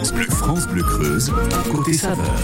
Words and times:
France 0.00 0.12
Bleu, 0.12 0.26
France 0.30 0.66
Bleu 0.68 0.82
Creuse, 0.82 1.32
côté 1.70 1.92
saveur. 1.92 2.34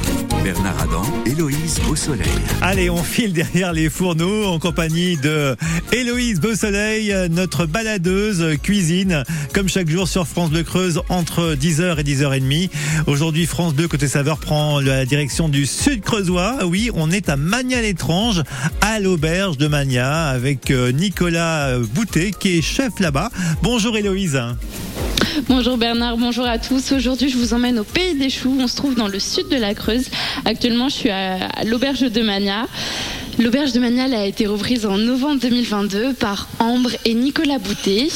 Bernard 0.42 0.80
Adam, 0.82 1.02
Héloïse 1.24 1.78
Beausoleil. 1.86 2.26
Allez, 2.60 2.90
on 2.90 3.02
file 3.02 3.32
derrière 3.32 3.72
les 3.72 3.88
fourneaux 3.88 4.46
en 4.46 4.58
compagnie 4.58 5.16
de 5.16 5.56
Héloïse 5.92 6.40
Beausoleil, 6.40 7.14
notre 7.30 7.64
baladeuse 7.64 8.58
cuisine, 8.62 9.22
comme 9.54 9.68
chaque 9.68 9.88
jour 9.88 10.08
sur 10.08 10.26
France 10.26 10.50
Bleu 10.50 10.64
Creuse 10.64 11.00
entre 11.08 11.54
10h 11.54 12.00
et 12.00 12.02
10h30. 12.02 12.70
Aujourd'hui, 13.06 13.46
France 13.46 13.74
Bleu 13.74 13.88
côté 13.88 14.08
saveur 14.08 14.38
prend 14.38 14.80
la 14.80 15.04
direction 15.06 15.48
du 15.48 15.64
sud 15.64 16.02
creusois. 16.02 16.64
Oui, 16.64 16.90
on 16.94 17.10
est 17.10 17.28
à 17.28 17.36
Magna 17.36 17.80
l'étrange, 17.80 18.42
à 18.80 18.98
l'auberge 19.00 19.56
de 19.58 19.68
Magna, 19.68 20.26
avec 20.26 20.70
euh, 20.70 20.90
Nicolas 20.90 21.78
Boutet 21.78 22.32
qui 22.32 22.58
est 22.58 22.62
chef 22.62 22.98
là-bas. 23.00 23.30
Bonjour 23.62 23.96
Héloïse. 23.96 24.40
Bonjour 25.48 25.76
Bernard, 25.76 26.16
bonjour 26.16 26.46
à 26.46 26.58
tous. 26.58 26.92
Aujourd'hui, 26.92 27.28
je 27.28 27.36
vous 27.36 27.54
emmène 27.54 27.78
au 27.78 27.84
Pays 27.84 28.14
des 28.14 28.30
Choux. 28.30 28.56
On 28.58 28.66
se 28.66 28.76
trouve 28.76 28.94
dans 28.94 29.08
le 29.08 29.18
sud 29.18 29.48
de 29.48 29.56
la 29.56 29.74
Creuse. 29.74 30.06
Actuellement, 30.44 30.88
je 30.88 30.94
suis 30.94 31.10
à 31.10 31.64
l'auberge 31.64 32.00
de 32.00 32.22
Magna. 32.22 32.66
L'auberge 33.38 33.72
de 33.72 33.80
Magna 33.80 34.04
a 34.04 34.24
été 34.24 34.46
reprise 34.46 34.86
en 34.86 34.96
novembre 34.96 35.40
2022 35.40 36.14
par 36.14 36.48
Ambre 36.58 36.90
et 37.04 37.14
Nicolas 37.14 37.58
Boutet. 37.58 38.08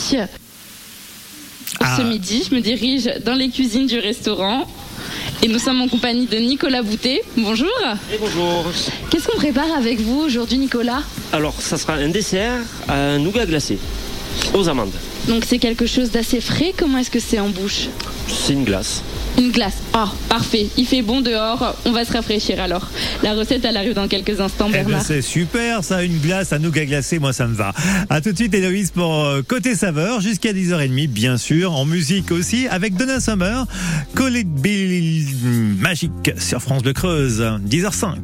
Ah. 1.80 1.97
Ce 1.97 2.02
midi, 2.02 2.43
je 2.49 2.55
me 2.55 2.61
dirige 2.61 3.11
dans 3.24 3.35
les 3.35 3.51
cuisines 3.51 3.87
du 3.87 3.99
restaurant. 3.99 4.66
Et 5.43 5.49
nous 5.49 5.59
sommes 5.59 5.80
en 5.80 5.88
compagnie 5.88 6.27
de 6.27 6.37
Nicolas 6.37 6.83
Boutet. 6.83 7.23
Bonjour. 7.37 7.69
Et 8.13 8.19
bonjour. 8.19 8.65
Qu'est-ce 9.11 9.27
qu'on 9.27 9.38
prépare 9.38 9.73
avec 9.77 10.01
vous 10.01 10.21
aujourd'hui, 10.21 10.59
Nicolas? 10.59 11.02
Alors, 11.33 11.55
ça 11.61 11.79
sera 11.79 11.95
un 11.95 12.09
dessert 12.09 12.61
à 12.88 13.19
nougat 13.19 13.47
glacé 13.47 13.79
aux 14.55 14.69
amandes. 14.69 14.93
Donc 15.30 15.45
c'est 15.47 15.59
quelque 15.59 15.87
chose 15.87 16.11
d'assez 16.11 16.41
frais. 16.41 16.73
Comment 16.77 16.98
est-ce 16.98 17.11
que 17.11 17.20
c'est 17.20 17.38
en 17.38 17.51
bouche 17.51 17.87
C'est 18.27 18.52
une 18.52 18.65
glace. 18.65 19.05
Une 19.38 19.52
glace. 19.52 19.77
Oh, 19.95 20.09
parfait. 20.29 20.66
Il 20.77 20.87
fait 20.87 21.02
bon 21.02 21.21
dehors. 21.21 21.77
On 21.84 21.93
va 21.93 22.05
se 22.05 22.12
rafraîchir 22.12 22.61
alors. 22.61 22.91
La 23.23 23.35
recette, 23.35 23.65
elle 23.65 23.77
arrive 23.77 23.95
dans 23.95 24.09
quelques 24.09 24.40
instants, 24.40 24.68
Eh 24.74 24.82
ben, 24.82 24.99
c'est 24.99 25.23
super, 25.23 25.85
ça, 25.85 26.02
une 26.02 26.18
glace 26.18 26.52
à 26.52 26.59
nougat 26.59 26.85
glacé, 26.85 27.21
moi 27.21 27.32
ça 27.32 27.46
me 27.46 27.55
va. 27.55 27.73
À 28.09 28.21
tout 28.21 28.32
de 28.32 28.37
suite, 28.37 28.52
Héloïse, 28.52 28.90
pour 28.90 29.24
euh, 29.24 29.43
Côté 29.46 29.77
Saveur, 29.77 30.21
jusqu'à 30.21 30.52
10h30, 30.52 31.07
bien 31.07 31.37
sûr, 31.37 31.74
en 31.74 31.85
musique 31.85 32.33
aussi, 32.33 32.66
avec 32.66 32.96
Donna 32.96 33.21
Summer, 33.21 33.68
Colette 34.16 34.52
Bill 34.52 35.27
Magique 35.79 36.33
sur 36.38 36.60
France 36.60 36.83
de 36.83 36.90
Creuse, 36.90 37.40
10h05. 37.68 38.16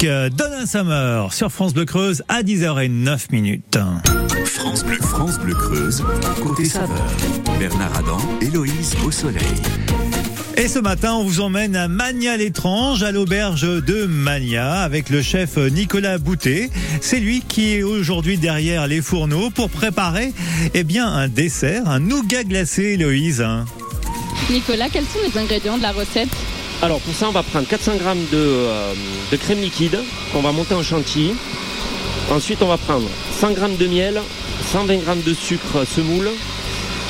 Donna 0.00 0.66
Summer 0.66 1.32
sur 1.32 1.50
France 1.50 1.72
Bleu 1.72 1.84
Creuse 1.84 2.22
à 2.28 2.42
10h09 2.42 3.26
minutes. 3.30 3.78
France 4.44 4.84
Bleu, 4.84 4.96
France 5.00 5.38
Bleu 5.38 5.54
Creuse, 5.54 6.04
côté 6.42 6.64
saveur. 6.66 7.06
Bernard 7.58 7.96
Adam, 7.96 8.18
Héloïse 8.42 8.94
au 9.06 9.10
soleil. 9.10 9.42
Et 10.56 10.68
ce 10.68 10.78
matin, 10.78 11.14
on 11.14 11.24
vous 11.24 11.40
emmène 11.40 11.74
à 11.74 11.88
Magna 11.88 12.36
l'étrange, 12.36 13.02
à 13.02 13.12
l'auberge 13.12 13.62
de 13.62 14.04
Magna, 14.04 14.82
avec 14.82 15.10
le 15.10 15.22
chef 15.22 15.56
Nicolas 15.56 16.18
Boutet. 16.18 16.70
C'est 17.00 17.20
lui 17.20 17.42
qui 17.46 17.74
est 17.74 17.82
aujourd'hui 17.82 18.36
derrière 18.36 18.86
les 18.86 19.00
fourneaux 19.00 19.50
pour 19.50 19.70
préparer, 19.70 20.32
eh 20.74 20.84
bien, 20.84 21.06
un 21.06 21.28
dessert, 21.28 21.88
un 21.88 22.00
nougat 22.00 22.44
glacé, 22.44 22.94
Héloïse. 22.94 23.44
Nicolas, 24.50 24.88
quels 24.90 25.04
sont 25.04 25.20
les 25.26 25.38
ingrédients 25.38 25.78
de 25.78 25.82
la 25.82 25.92
recette? 25.92 26.28
Alors 26.84 27.00
pour 27.00 27.14
ça, 27.14 27.28
on 27.28 27.32
va 27.32 27.42
prendre 27.42 27.66
400 27.66 27.96
grammes 27.96 28.24
de, 28.30 28.36
euh, 28.36 28.92
de 29.32 29.36
crème 29.38 29.60
liquide 29.60 29.98
qu'on 30.32 30.42
va 30.42 30.52
monter 30.52 30.74
en 30.74 30.82
chantilly. 30.82 31.32
Ensuite, 32.30 32.62
on 32.62 32.66
va 32.68 32.76
prendre 32.76 33.08
100 33.40 33.52
grammes 33.52 33.76
de 33.76 33.86
miel, 33.86 34.20
120 34.70 34.96
grammes 34.98 35.22
de 35.22 35.32
sucre 35.32 35.84
semoule, 35.86 36.28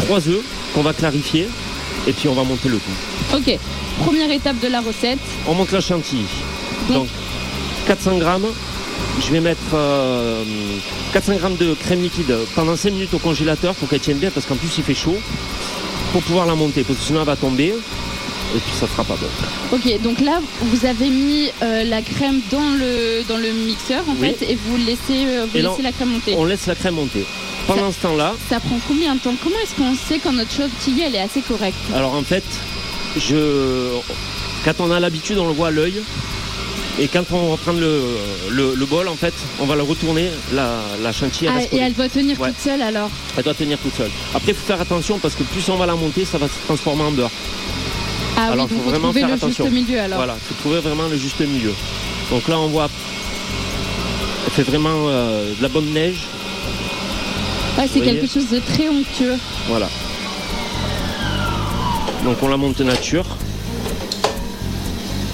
3 0.06 0.28
œufs 0.28 0.42
qu'on 0.74 0.82
va 0.82 0.92
clarifier 0.92 1.48
et 2.06 2.12
puis 2.12 2.28
on 2.28 2.34
va 2.34 2.44
monter 2.44 2.68
le 2.68 2.76
tout. 2.78 3.36
Ok, 3.36 3.58
première 4.04 4.30
étape 4.30 4.60
de 4.60 4.68
la 4.68 4.80
recette. 4.80 5.18
On 5.48 5.54
monte 5.54 5.72
la 5.72 5.80
chantilly. 5.80 6.24
Donc- 6.88 6.98
Donc 6.98 7.08
400 7.86 8.18
grammes. 8.18 8.46
Je 9.26 9.32
vais 9.32 9.40
mettre 9.40 9.74
euh, 9.74 10.44
400 11.12 11.34
grammes 11.36 11.56
de 11.56 11.74
crème 11.74 12.00
liquide 12.02 12.32
pendant 12.54 12.76
5 12.76 12.90
minutes 12.92 13.14
au 13.14 13.18
congélateur 13.18 13.74
pour 13.74 13.88
qu'elle 13.88 14.00
tienne 14.00 14.18
bien 14.18 14.30
parce 14.30 14.46
qu'en 14.46 14.54
plus 14.56 14.70
il 14.78 14.84
fait 14.84 14.94
chaud 14.94 15.16
pour 16.12 16.22
pouvoir 16.22 16.46
la 16.46 16.54
monter 16.54 16.84
parce 16.84 16.98
que 17.00 17.04
sinon 17.04 17.20
elle 17.20 17.26
va 17.26 17.36
tomber 17.36 17.74
et 18.54 18.58
puis 18.58 18.72
ça 18.78 18.86
sera 18.86 19.04
pas 19.04 19.16
bon. 19.16 19.76
Ok, 19.76 20.02
donc 20.02 20.20
là, 20.20 20.40
vous 20.60 20.86
avez 20.86 21.08
mis 21.08 21.48
euh, 21.62 21.84
la 21.84 22.02
crème 22.02 22.40
dans 22.50 22.70
le, 22.78 23.22
dans 23.28 23.36
le 23.36 23.50
mixeur 23.52 24.02
en 24.08 24.14
Oui. 24.20 24.32
fait 24.38 24.50
et 24.52 24.54
vous 24.66 24.76
laissez, 24.76 25.26
euh, 25.26 25.46
vous 25.50 25.58
Et 25.58 25.62
laissez 25.62 25.82
la 25.82 25.92
crème 25.92 26.10
monter. 26.10 26.34
On 26.36 26.44
laisse 26.44 26.66
la 26.66 26.74
crème 26.74 26.94
monter. 26.94 27.24
Pendant 27.66 27.90
ce 27.92 27.98
temps-là, 28.00 28.34
Ça 28.50 28.60
prend 28.60 28.78
combien 28.86 29.14
de 29.14 29.20
temps? 29.20 29.34
Comment 29.42 29.56
est-ce 29.62 29.74
qu'on 29.74 29.94
sait 29.96 30.18
quand 30.18 30.32
notre 30.32 30.52
chantilly 30.52 31.02
elle 31.02 31.14
est 31.14 31.20
assez 31.20 31.40
correcte? 31.40 31.76
Alors 31.94 32.14
en 32.14 32.22
fait, 32.22 32.44
je, 33.16 33.88
quand 34.64 34.74
on 34.80 34.90
a 34.90 35.00
l'habitude, 35.00 35.38
on 35.38 35.46
le 35.46 35.54
voit 35.54 35.68
à 35.68 35.70
l'œil. 35.70 36.02
Et 37.00 37.08
quand 37.08 37.24
on 37.32 37.50
va 37.50 37.56
prendre 37.56 37.80
le, 37.80 38.02
le, 38.50 38.74
le 38.76 38.86
bol, 38.86 39.08
en 39.08 39.16
fait, 39.16 39.34
on 39.60 39.66
va 39.66 39.74
le 39.74 39.82
retourner, 39.82 40.30
la, 40.52 40.78
la 41.02 41.10
chantilly, 41.12 41.50
Ah, 41.52 41.60
et 41.72 41.78
elle 41.78 41.92
va 41.92 42.08
tenir 42.08 42.38
Ouais. 42.40 42.50
toute 42.50 42.60
seule 42.60 42.82
alors? 42.82 43.10
Elle 43.36 43.42
doit 43.42 43.54
tenir 43.54 43.78
toute 43.78 43.96
seule. 43.96 44.10
Après, 44.32 44.52
il 44.52 44.54
faut 44.54 44.64
faire 44.64 44.80
attention 44.80 45.18
parce 45.18 45.34
que 45.34 45.42
plus 45.42 45.68
on 45.70 45.76
va 45.76 45.86
la 45.86 45.96
monter, 45.96 46.24
ça 46.24 46.38
va 46.38 46.46
se 46.46 46.52
transformer 46.66 47.02
en 47.02 47.10
beurre. 47.10 47.32
Ah 48.36 48.50
Alors, 48.52 48.66
oui, 48.70 48.74
donc 48.74 48.82
faut 48.84 48.90
vraiment 48.90 49.04
trouver 49.08 49.20
faire 49.20 49.28
le 49.28 49.34
attention. 49.34 49.64
juste 49.66 49.76
milieu 49.76 50.00
alors. 50.00 50.16
Voilà, 50.18 50.34
il 50.36 50.46
faut 50.46 50.54
trouver 50.60 50.80
vraiment 50.80 51.08
le 51.08 51.16
juste 51.16 51.40
milieu. 51.40 51.72
Donc 52.30 52.48
là, 52.48 52.58
on 52.58 52.68
voit, 52.68 52.88
elle 54.46 54.52
fait 54.52 54.62
vraiment 54.62 55.08
euh, 55.08 55.52
de 55.56 55.62
la 55.62 55.68
bonne 55.68 55.92
neige. 55.92 56.16
Ouais, 57.78 57.88
c'est 57.92 58.00
quelque 58.00 58.26
chose 58.26 58.48
de 58.50 58.58
très 58.60 58.88
onctueux. 58.88 59.36
Voilà. 59.68 59.88
Donc 62.24 62.42
on 62.42 62.48
la 62.48 62.56
monte 62.56 62.80
nature. 62.80 63.26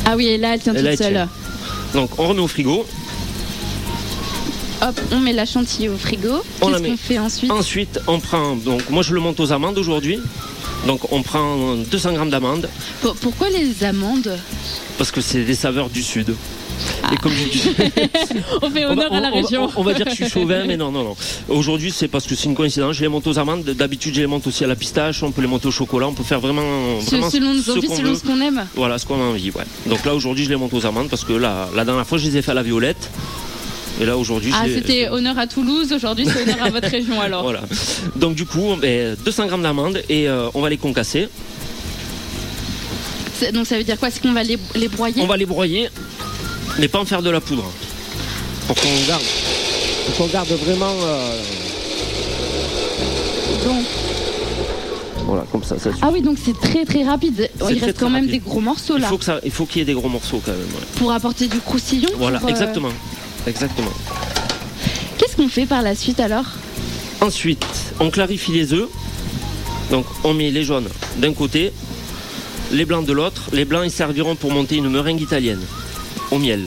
Ah 0.07 0.17
oui, 0.17 0.27
et 0.27 0.39
là 0.39 0.55
elle 0.55 0.61
tient 0.61 0.73
Et 0.73 0.77
toute 0.77 0.85
là, 0.85 0.91
elle 0.93 0.99
seule. 0.99 1.13
tient. 1.13 1.29
Donc 1.95 2.19
on 2.19 2.29
remet 2.29 2.41
au 2.41 2.49
frigo. 2.49 2.85
Hop, 4.83 4.99
on 5.13 5.21
met 5.21 5.35
la 5.35 5.45
chantilly 5.45 5.89
au 5.91 5.97
frigo. 5.97 6.43
On 6.63 6.69
la 6.69 6.79
Qu'est-ce 6.79 6.83
met. 6.83 6.89
qu'on 6.91 6.97
fait 6.97 7.19
ensuite? 7.19 7.51
Ensuite, 7.53 8.01
on 8.07 8.19
prend, 8.19 8.57
donc 8.57 8.89
moi 8.89 9.03
je 9.03 9.13
le 9.15 9.21
monte 9.21 9.39
aux 9.39 9.53
amandes 9.53 9.77
aujourd'hui. 9.79 10.19
Donc 10.87 11.13
on 11.13 11.23
prend 11.23 11.75
200 11.91 12.13
grammes 12.15 12.31
d'amandes 12.31 12.69
Pour- 13.03 13.15
Pourquoi 13.17 13.49
les 13.51 13.85
amandes? 13.85 14.39
Parce 14.99 15.11
que 15.11 15.21
c'est 15.21 15.45
des 15.45 15.55
saveurs 15.55 15.91
du 15.91 16.03
sud. 16.03 16.35
Et 17.13 17.17
comme 17.17 17.33
je 17.33 17.45
dis, 17.51 17.63
On 18.63 18.71
fait 18.71 18.87
on, 18.87 18.95
va, 18.95 19.05
honneur 19.09 19.13
à 19.13 19.21
la 19.21 19.29
on- 19.29 19.33
on 19.33 19.35
va- 19.35 19.43
région. 19.43 19.71
on 19.77 19.83
va 19.83 19.93
dire 19.93 20.07
que 20.07 20.11
je 20.13 20.17
suis 20.17 20.29
chauvin, 20.31 20.65
mais 20.67 20.79
non, 20.79 20.91
non, 20.91 21.05
non. 21.05 21.17
Aujourd'hui, 21.49 21.93
c'est 21.95 22.09
parce 22.09 22.27
que 22.27 22.35
c'est 22.35 22.47
une 22.47 22.55
coïncidence. 22.55 22.97
Je 22.97 23.03
les 23.03 23.09
monte 23.09 23.27
aux 23.27 23.39
amandes. 23.39 23.65
D'habitude, 23.65 24.15
je 24.15 24.21
les 24.23 24.27
monte 24.27 24.47
aussi 24.47 24.65
à 24.65 24.67
la 24.67 24.77
pistache. 24.77 25.23
On 25.23 25.31
peut 25.31 25.43
les 25.43 25.47
monter 25.47 25.69
au 25.69 25.71
chocolat. 25.71 26.07
On 26.09 26.15
peut 26.15 26.23
faire 26.25 26.41
vraiment, 26.41 26.63
Se- 27.03 27.11
vraiment 27.11 27.31
selon 27.31 27.53
nos 27.53 27.61
ce 27.61 27.73
envies, 27.73 27.87
qu'on 27.87 27.97
selon 27.97 28.11
veut. 28.13 28.17
ce 28.17 28.23
qu'on 28.23 28.41
aime. 28.41 28.67
Voilà 28.77 28.97
ce 28.99 29.05
qu'on 29.05 29.17
a 29.21 29.25
envie. 29.25 29.51
Ouais. 29.51 29.65
Donc 29.87 30.07
là, 30.07 30.15
aujourd'hui, 30.15 30.45
je 30.45 30.49
les 30.51 30.57
monte 30.57 30.73
aux 30.73 30.87
amandes 30.87 31.09
parce 31.11 31.25
que 31.25 31.35
là, 31.35 31.69
la 31.75 31.85
dernière 31.85 32.07
fois, 32.07 32.17
je 32.17 32.25
les 32.27 32.39
ai 32.39 32.43
fait 32.43 32.53
à 32.53 32.55
la 32.55 32.63
violette. 32.63 33.11
Et 34.01 34.07
là, 34.07 34.17
aujourd'hui, 34.17 34.51
Ah, 34.55 34.65
c'était 34.67 35.09
honneur 35.11 35.39
à 35.39 35.47
Toulouse, 35.47 35.93
aujourd'hui 35.93 36.25
c'est 36.27 36.43
honneur 36.43 36.63
à 36.65 36.71
votre 36.71 36.89
région 36.91 37.21
alors. 37.21 37.43
Voilà. 37.43 37.61
Donc 38.17 38.35
du 38.35 38.47
coup, 38.47 38.75
ben, 38.81 39.15
200 39.25 39.47
grammes 39.47 39.63
d'amandes 39.63 40.03
et 40.09 40.29
euh, 40.29 40.49
on 40.55 40.63
va 40.63 40.71
les 40.71 40.79
concasser. 40.79 41.29
Donc 43.53 43.67
ça 43.67 43.77
veut 43.77 43.85
dire 43.85 43.99
quoi? 43.99 44.11
C'est 44.11 44.21
qu'on 44.23 44.33
va 44.33 44.43
les, 44.43 44.59
les 44.75 44.89
broyer? 44.89 45.23
On 45.23 45.27
va 45.27 45.37
les 45.37 45.47
broyer, 45.47 45.89
mais 46.79 46.89
pas 46.89 46.99
en 46.99 47.05
faire 47.05 47.23
de 47.23 47.31
la 47.31 47.41
poudre. 47.41 47.65
Pour 48.67 48.77
qu'on 48.77 48.89
garde, 49.09 49.23
pour 50.07 50.17
qu'on 50.17 50.27
garde 50.33 50.49
vraiment. 50.49 50.95
euh, 51.03 51.39
Donc- 53.65 53.85
Voilà, 55.27 55.45
comme 55.53 55.63
ça. 55.63 55.77
Ah 56.03 56.09
oui, 56.13 56.23
donc 56.23 56.39
c'est 56.43 56.59
très 56.59 56.85
très 56.85 57.03
rapide. 57.05 57.51
Il 57.61 57.65
reste 57.67 57.81
très 57.81 57.93
quand 57.93 58.11
même 58.11 58.25
rapide. 58.25 58.31
des 58.31 58.39
gros 58.39 58.61
morceaux 58.61 58.97
là. 58.99 59.09
il 59.45 59.51
faut 59.51 59.67
qu'il 59.67 59.79
y 59.81 59.83
ait 59.83 59.85
des 59.85 59.93
gros 59.95 60.09
morceaux 60.09 60.41
quand 60.45 60.53
même. 60.53 60.61
ouais. 60.61 60.87
Pour 60.97 61.13
apporter 61.13 61.49
du 61.49 61.59
croustillon. 61.61 62.11
Voilà, 62.19 62.39
pour, 62.41 62.49
euh, 62.51 62.53
exactement. 63.47 63.93
Qu'est-ce 65.19 65.37
qu'on 65.37 65.49
fait 65.49 65.67
par 65.67 65.83
la 65.83 65.95
suite 65.95 66.21
alors? 66.21 66.47
Ensuite, 67.21 67.67
on 68.01 68.11
clarifie 68.11 68.53
les 68.53 68.73
œufs. 68.73 68.89
Donc, 69.91 70.07
on 70.25 70.35
met 70.35 70.51
les 70.51 70.63
jaunes 70.63 70.89
d'un 71.19 71.33
côté, 71.33 71.73
les 72.73 72.85
blancs 72.85 73.05
de 73.05 73.13
l'autre. 73.13 73.51
Les 73.53 73.65
blancs, 73.65 73.83
ils 73.85 73.91
serviront 73.91 74.37
pour 74.37 74.53
monter 74.53 74.77
une 74.77 74.89
meringue 74.89 75.21
italienne 75.21 75.63
au 76.31 76.39
miel 76.39 76.65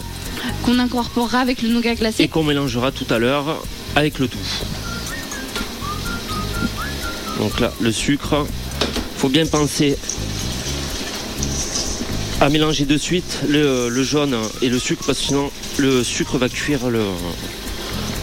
Qu'on 0.64 0.78
incorporera 0.80 1.40
avec 1.40 1.62
le 1.62 1.70
nougat 1.70 1.94
et 1.94 1.96
glacé 1.96 2.28
qu'on 2.28 2.44
mélangera 2.44 2.92
tout 2.92 3.08
à 3.10 3.18
l'heure 3.18 3.62
avec 3.96 4.20
le 4.20 4.28
tout. 4.28 4.38
Donc 7.40 7.60
là, 7.60 7.74
le 7.82 7.92
sucre, 7.92 8.46
faut 9.18 9.30
bien 9.30 9.46
penser 9.46 9.98
à 12.44 12.50
mélanger 12.50 12.84
de 12.84 12.98
suite 12.98 13.40
le, 13.48 13.90
jaune 14.04 14.36
et 14.62 14.68
le 14.68 14.78
sucre 14.78 15.04
parce 15.06 15.20
que 15.20 15.26
sinon 15.28 15.50
le 15.78 16.04
sucre 16.04 16.38
va 16.38 16.50
cuire 16.50 16.90
le, 16.90 17.06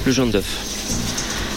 le 0.05 0.13
jaune 0.13 0.31
d'œuf. 0.31 0.70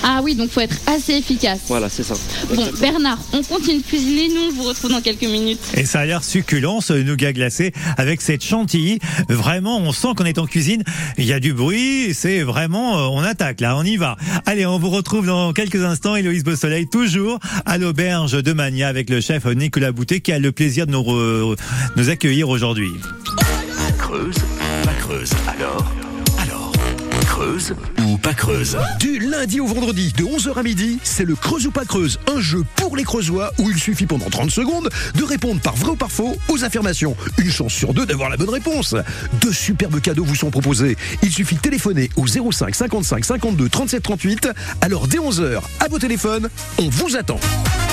Ah 0.03 0.19
oui, 0.21 0.35
donc 0.35 0.49
faut 0.51 0.59
être 0.59 0.75
assez 0.85 1.13
efficace. 1.13 1.59
Voilà, 1.67 1.87
c'est 1.89 2.03
ça. 2.03 2.13
Bon, 2.53 2.65
Bernard, 2.79 3.19
on 3.31 3.41
continue 3.41 3.77
de 3.79 3.83
cuisiner. 3.83 4.27
Nous, 4.29 4.41
on 4.49 4.51
vous 4.51 4.63
retrouve 4.63 4.91
dans 4.91 5.01
quelques 5.01 5.23
minutes. 5.23 5.59
Et 5.75 5.85
ça 5.85 6.01
a 6.01 6.05
l'air 6.05 6.23
succulent, 6.23 6.81
ce 6.81 6.93
nougat 6.93 7.31
glacé, 7.33 7.71
avec 7.97 8.21
cette 8.21 8.43
chantilly. 8.43 8.99
Vraiment, 9.29 9.77
on 9.79 9.93
sent 9.93 10.09
qu'on 10.17 10.25
est 10.25 10.37
en 10.39 10.45
cuisine. 10.45 10.83
Il 11.17 11.25
y 11.25 11.31
a 11.33 11.39
du 11.39 11.53
bruit, 11.53 12.13
c'est 12.13 12.41
vraiment, 12.41 12.97
euh, 12.97 13.07
on 13.11 13.21
attaque 13.23 13.61
là, 13.61 13.77
on 13.77 13.83
y 13.83 13.95
va. 13.95 14.17
Allez, 14.45 14.65
on 14.65 14.77
vous 14.77 14.89
retrouve 14.89 15.25
dans 15.25 15.53
quelques 15.53 15.83
instants, 15.83 16.15
Héloïse 16.15 16.43
Beausoleil, 16.43 16.87
toujours 16.87 17.39
à 17.65 17.77
l'auberge 17.77 18.33
de 18.43 18.53
Mania 18.53 18.89
avec 18.89 19.09
le 19.09 19.21
chef 19.21 19.45
Nicolas 19.45 19.91
Boutet 19.93 20.19
qui 20.19 20.31
a 20.33 20.39
le 20.39 20.51
plaisir 20.51 20.85
de 20.85 20.91
nous, 20.91 20.99
re- 21.01 21.57
nous 21.95 22.09
accueillir 22.09 22.49
aujourd'hui. 22.49 22.91
Creuse, 23.97 24.35
pas 24.83 24.93
creuse. 24.99 25.29
Alors, 25.47 25.93
alors, 25.99 26.12
creuse 27.33 27.73
ou 28.05 28.15
pas 28.19 28.35
creuse 28.35 28.77
Du 28.99 29.17
lundi 29.17 29.59
au 29.59 29.65
vendredi, 29.65 30.13
de 30.15 30.23
11h 30.23 30.55
à 30.55 30.61
midi, 30.61 30.99
c'est 31.01 31.25
le 31.25 31.35
Creuse 31.35 31.65
ou 31.65 31.71
pas 31.71 31.83
Creuse, 31.83 32.19
un 32.31 32.39
jeu 32.39 32.63
pour 32.75 32.95
les 32.95 33.03
Creusois 33.03 33.51
où 33.57 33.71
il 33.71 33.79
suffit 33.79 34.05
pendant 34.05 34.29
30 34.29 34.51
secondes 34.51 34.87
de 35.15 35.23
répondre 35.23 35.59
par 35.59 35.75
vrai 35.75 35.89
ou 35.89 35.95
par 35.95 36.11
faux 36.11 36.37
aux 36.47 36.63
affirmations. 36.63 37.17
Une 37.39 37.49
chance 37.49 37.73
sur 37.73 37.95
deux 37.95 38.05
d'avoir 38.05 38.29
la 38.29 38.37
bonne 38.37 38.51
réponse. 38.51 38.95
Deux 39.41 39.51
superbes 39.51 39.99
cadeaux 39.99 40.23
vous 40.23 40.35
sont 40.35 40.51
proposés. 40.51 40.95
Il 41.23 41.31
suffit 41.31 41.55
de 41.55 41.61
téléphoner 41.61 42.11
au 42.17 42.27
05 42.27 42.75
55 42.75 43.25
52 43.25 43.67
37 43.67 44.03
38. 44.03 44.49
Alors 44.81 45.07
dès 45.07 45.17
11h, 45.17 45.59
à 45.79 45.87
vos 45.87 45.97
téléphones, 45.97 46.49
on 46.77 46.87
vous 46.89 47.17
attend. 47.17 47.39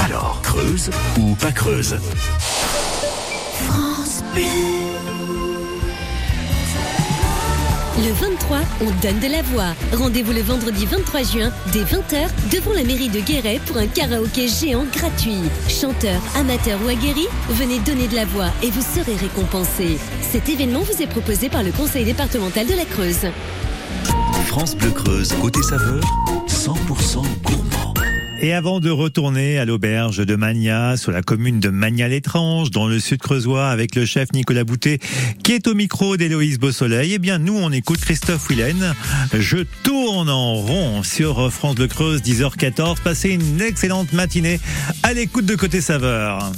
Alors, 0.04 0.42
creuse 0.42 0.90
ou 1.18 1.34
pas 1.36 1.52
creuse 1.52 1.96
Le 8.02 8.12
23, 8.14 8.60
on 8.80 8.90
donne 9.02 9.20
de 9.20 9.30
la 9.30 9.42
voix. 9.42 9.74
Rendez-vous 9.92 10.32
le 10.32 10.40
vendredi 10.40 10.86
23 10.86 11.22
juin, 11.22 11.52
dès 11.70 11.82
20h, 11.82 12.30
devant 12.50 12.72
la 12.72 12.82
mairie 12.82 13.10
de 13.10 13.20
Guéret 13.20 13.60
pour 13.66 13.76
un 13.76 13.86
karaoké 13.86 14.48
géant 14.48 14.86
gratuit. 14.90 15.42
Chanteurs, 15.68 16.22
amateurs 16.34 16.80
ou 16.82 16.88
aguerris, 16.88 17.28
venez 17.50 17.78
donner 17.80 18.08
de 18.08 18.14
la 18.14 18.24
voix 18.24 18.48
et 18.62 18.70
vous 18.70 18.80
serez 18.80 19.16
récompensés. 19.16 19.98
Cet 20.22 20.48
événement 20.48 20.80
vous 20.80 21.02
est 21.02 21.08
proposé 21.08 21.50
par 21.50 21.62
le 21.62 21.72
conseil 21.72 22.06
départemental 22.06 22.66
de 22.66 22.74
la 22.74 22.86
Creuse. 22.86 23.26
France 24.46 24.74
Bleu 24.76 24.92
Creuse, 24.92 25.34
côté 25.38 25.60
saveur, 25.62 26.02
100% 26.48 27.22
gourmand. 27.44 27.69
Et 28.42 28.54
avant 28.54 28.80
de 28.80 28.88
retourner 28.88 29.58
à 29.58 29.66
l'auberge 29.66 30.24
de 30.24 30.34
Magna, 30.34 30.96
sur 30.96 31.12
la 31.12 31.20
commune 31.20 31.60
de 31.60 31.68
Magna-l'Étrange, 31.68 32.70
dans 32.70 32.88
le 32.88 32.98
sud 32.98 33.20
creusois, 33.20 33.68
avec 33.68 33.94
le 33.94 34.06
chef 34.06 34.32
Nicolas 34.32 34.64
Boutet, 34.64 34.98
qui 35.44 35.52
est 35.52 35.66
au 35.66 35.74
micro 35.74 36.16
d'Héloïse 36.16 36.58
Beausoleil, 36.58 37.12
eh 37.12 37.18
bien, 37.18 37.38
nous, 37.38 37.58
on 37.58 37.70
écoute 37.70 38.00
Christophe 38.00 38.48
Willen. 38.48 38.94
Je 39.38 39.58
tourne 39.82 40.30
en 40.30 40.54
rond 40.54 41.02
sur 41.02 41.52
France 41.52 41.78
Le 41.78 41.86
Creuse, 41.86 42.22
10h14. 42.22 43.02
Passez 43.04 43.28
une 43.28 43.60
excellente 43.60 44.14
matinée 44.14 44.58
à 45.02 45.12
l'écoute 45.12 45.44
de 45.44 45.54
Côté 45.54 45.82
Saveur. 45.82 46.50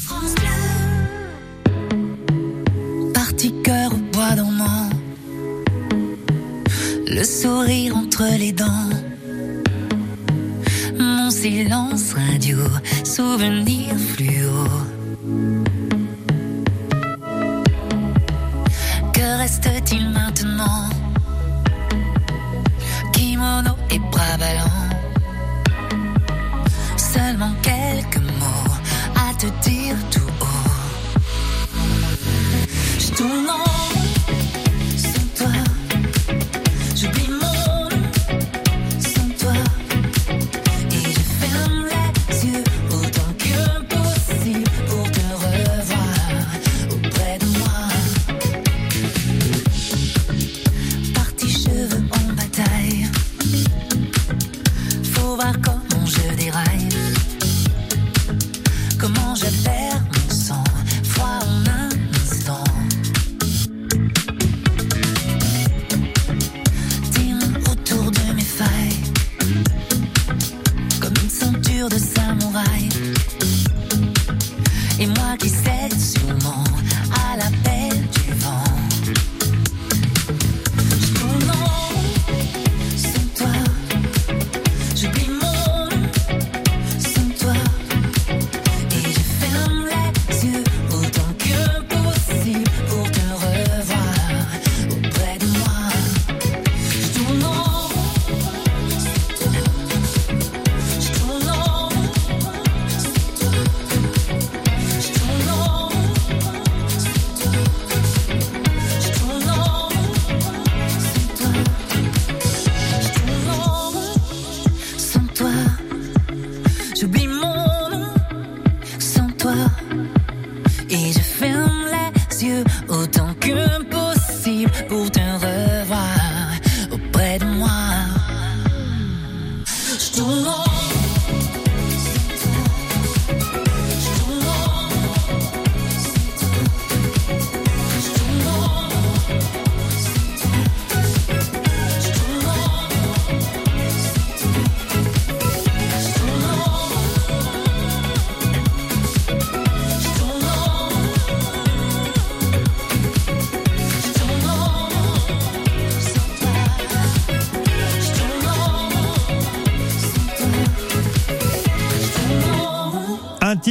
Parti 3.12 3.52
cœur 3.64 3.92
au 3.92 4.12
bois 4.12 4.36
dormant, 4.36 4.88
le 7.08 7.24
sourire 7.24 7.96
entre 7.96 8.22
les 8.38 8.52
dents. 8.52 9.11
Silence 11.42 12.14
radio, 12.14 12.56
souvenir 13.02 13.96
fluo. 13.98 14.64
Que 19.12 19.38
reste-t-il 19.38 20.08
maintenant? 20.10 20.88
Kimono 23.12 23.74
et 23.90 23.98
bras 23.98 24.36
ballants. 24.38 24.88
Seulement 26.96 27.52
quelques 27.60 28.22
mots 28.38 28.74
à 29.16 29.34
te 29.34 29.46
dire 29.68 29.96
tout 30.12 30.20
haut. 30.42 30.70
Je 33.00 33.10
tourne 33.16 33.50
de 71.88 71.98
samouraï. 71.98 72.88
Et 75.00 75.06
moi 75.06 75.36
qui 75.38 75.48
cède 75.48 75.98
sûrement 75.98 76.71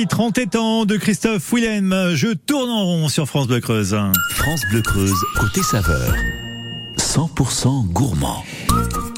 titre 0.02 0.20
entêtant 0.20 0.86
de 0.86 0.98
Christophe 0.98 1.54
Willem. 1.54 1.96
Je 2.16 2.30
tourne 2.34 2.72
en 2.72 2.86
rond 2.86 3.08
sur 3.08 3.28
France 3.28 3.46
Bleu 3.46 3.60
Creuse. 3.60 3.96
France 4.32 4.62
Bleu 4.72 4.82
Creuse, 4.82 5.14
côté 5.40 5.62
saveur. 5.62 6.16
100% 6.98 7.86
gourmand. 7.92 8.44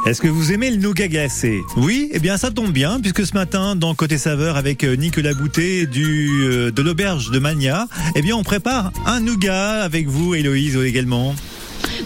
Est-ce 0.05 0.19
que 0.19 0.27
vous 0.27 0.51
aimez 0.51 0.71
le 0.71 0.75
nougat 0.75 1.07
glacé? 1.07 1.61
Oui, 1.77 2.09
eh 2.11 2.19
bien 2.19 2.35
ça 2.35 2.51
tombe 2.51 2.71
bien 2.73 2.99
puisque 2.99 3.25
ce 3.25 3.33
matin 3.33 3.77
dans 3.77 3.95
Côté 3.95 4.17
Saveur 4.17 4.57
avec 4.57 4.83
euh, 4.83 4.97
Nicolas 4.97 5.33
Boutet 5.33 5.85
du 5.85 6.43
euh, 6.43 6.69
de 6.71 6.81
l'auberge 6.81 7.31
de 7.31 7.39
Magna, 7.39 7.87
eh 8.15 8.21
bien 8.21 8.35
on 8.35 8.43
prépare 8.43 8.91
un 9.05 9.21
nougat 9.21 9.83
avec 9.83 10.09
vous 10.09 10.35
Héloïse 10.35 10.75
également. 10.75 11.33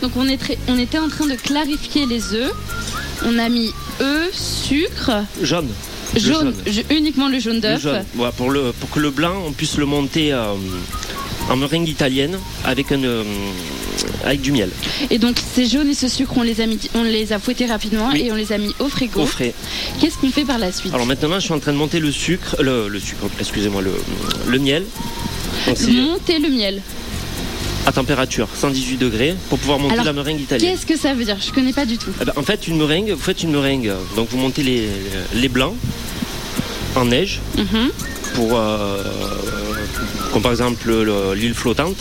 Donc 0.04 0.12
on, 0.16 0.28
est 0.28 0.38
très- 0.38 0.60
on 0.68 0.78
était 0.78 1.00
en 1.00 1.10
train 1.10 1.26
de 1.26 1.34
clarifier 1.36 2.06
les 2.06 2.36
œufs. 2.36 2.52
On 3.26 3.40
a 3.40 3.50
mis 3.50 3.72
œufs, 4.02 4.32
sucre, 4.34 5.24
Jaune. 5.42 5.70
Le 6.14 6.20
jaune, 6.20 6.54
uniquement 6.90 7.28
le 7.30 7.40
jaune 7.40 7.60
d'œuf. 7.60 7.86
Voilà, 8.16 8.32
pour, 8.32 8.50
le, 8.50 8.72
pour 8.80 8.90
que 8.90 9.00
le 9.00 9.10
blanc, 9.12 9.34
on 9.46 9.52
puisse 9.52 9.78
le 9.78 9.86
monter 9.86 10.32
euh, 10.34 10.54
en 11.50 11.56
meringue 11.58 11.88
italienne 11.88 12.38
avec, 12.66 12.92
un, 12.92 13.04
euh, 13.04 13.24
avec 14.26 14.42
du 14.42 14.52
miel 14.52 14.70
Et 15.10 15.18
donc 15.20 15.38
ces 15.54 15.66
jaunes 15.66 15.90
et 15.90 15.94
ce 15.94 16.08
sucre, 16.08 16.34
on 16.38 16.44
les 16.44 16.62
a, 16.62 16.66
mis, 16.68 16.80
on 16.96 17.04
les 17.04 17.34
a 17.34 17.40
fouettés 17.40 17.66
rapidement 17.66 18.10
Oui. 18.14 18.24
et 18.26 18.32
on 18.32 18.36
les 18.36 18.52
a 18.54 18.58
mis 18.58 18.74
au 18.80 18.88
frigo. 18.90 19.22
au 19.22 19.26
frais. 19.26 19.54
Qu'est-ce 20.00 20.18
qu'on 20.18 20.30
fait 20.32 20.46
par 20.46 20.58
la 20.60 20.72
suite? 20.72 20.94
Alors 20.94 21.06
maintenant, 21.06 21.36
je 21.40 21.46
suis 21.46 21.54
en 21.54 21.60
train 21.60 21.74
de 21.74 21.78
monter 21.78 22.00
le 22.00 22.12
sucre, 22.12 22.56
le, 22.62 22.88
le 22.88 23.00
sucre, 23.00 23.26
excusez-moi, 23.40 23.82
le, 23.82 23.92
le 24.48 24.60
miel. 24.60 24.84
Donc 25.68 25.78
Monter 25.90 26.40
le 26.40 26.50
miel. 26.50 26.82
À 27.88 27.94
température 27.94 28.50
118 28.54 28.98
degrés 28.98 29.34
pour 29.50 29.58
pouvoir 29.60 29.80
monter 29.80 29.94
Alors, 29.94 30.06
la 30.06 30.14
meringue 30.14 30.42
italienne. 30.42 30.72
Qu'est-ce 30.72 30.86
que 30.86 30.98
ça 30.98 31.14
veut 31.14 31.24
dire? 31.24 31.38
Je 31.40 31.54
connais 31.54 31.72
pas 31.72 31.86
du 31.86 31.98
tout. 31.98 32.12
Eh 32.22 32.26
ben, 32.26 32.34
en 32.36 32.44
fait, 32.44 32.68
une 32.68 32.78
meringue, 32.78 33.12
vous 33.12 33.22
faites 33.22 33.42
une 33.44 33.52
meringue, 33.52 33.94
donc 34.18 34.28
vous 34.30 34.38
montez 34.38 34.62
les, 34.62 34.90
les 35.34 35.48
blancs 35.48 35.74
en 36.96 37.06
neige 37.06 37.40
Mhm. 37.58 37.90
pour, 38.36 38.50
euh, 38.58 39.02
comme 40.34 40.42
par 40.42 40.52
exemple 40.52 40.86
le- 40.92 41.34
l'île 41.34 41.54
flottante. 41.54 41.96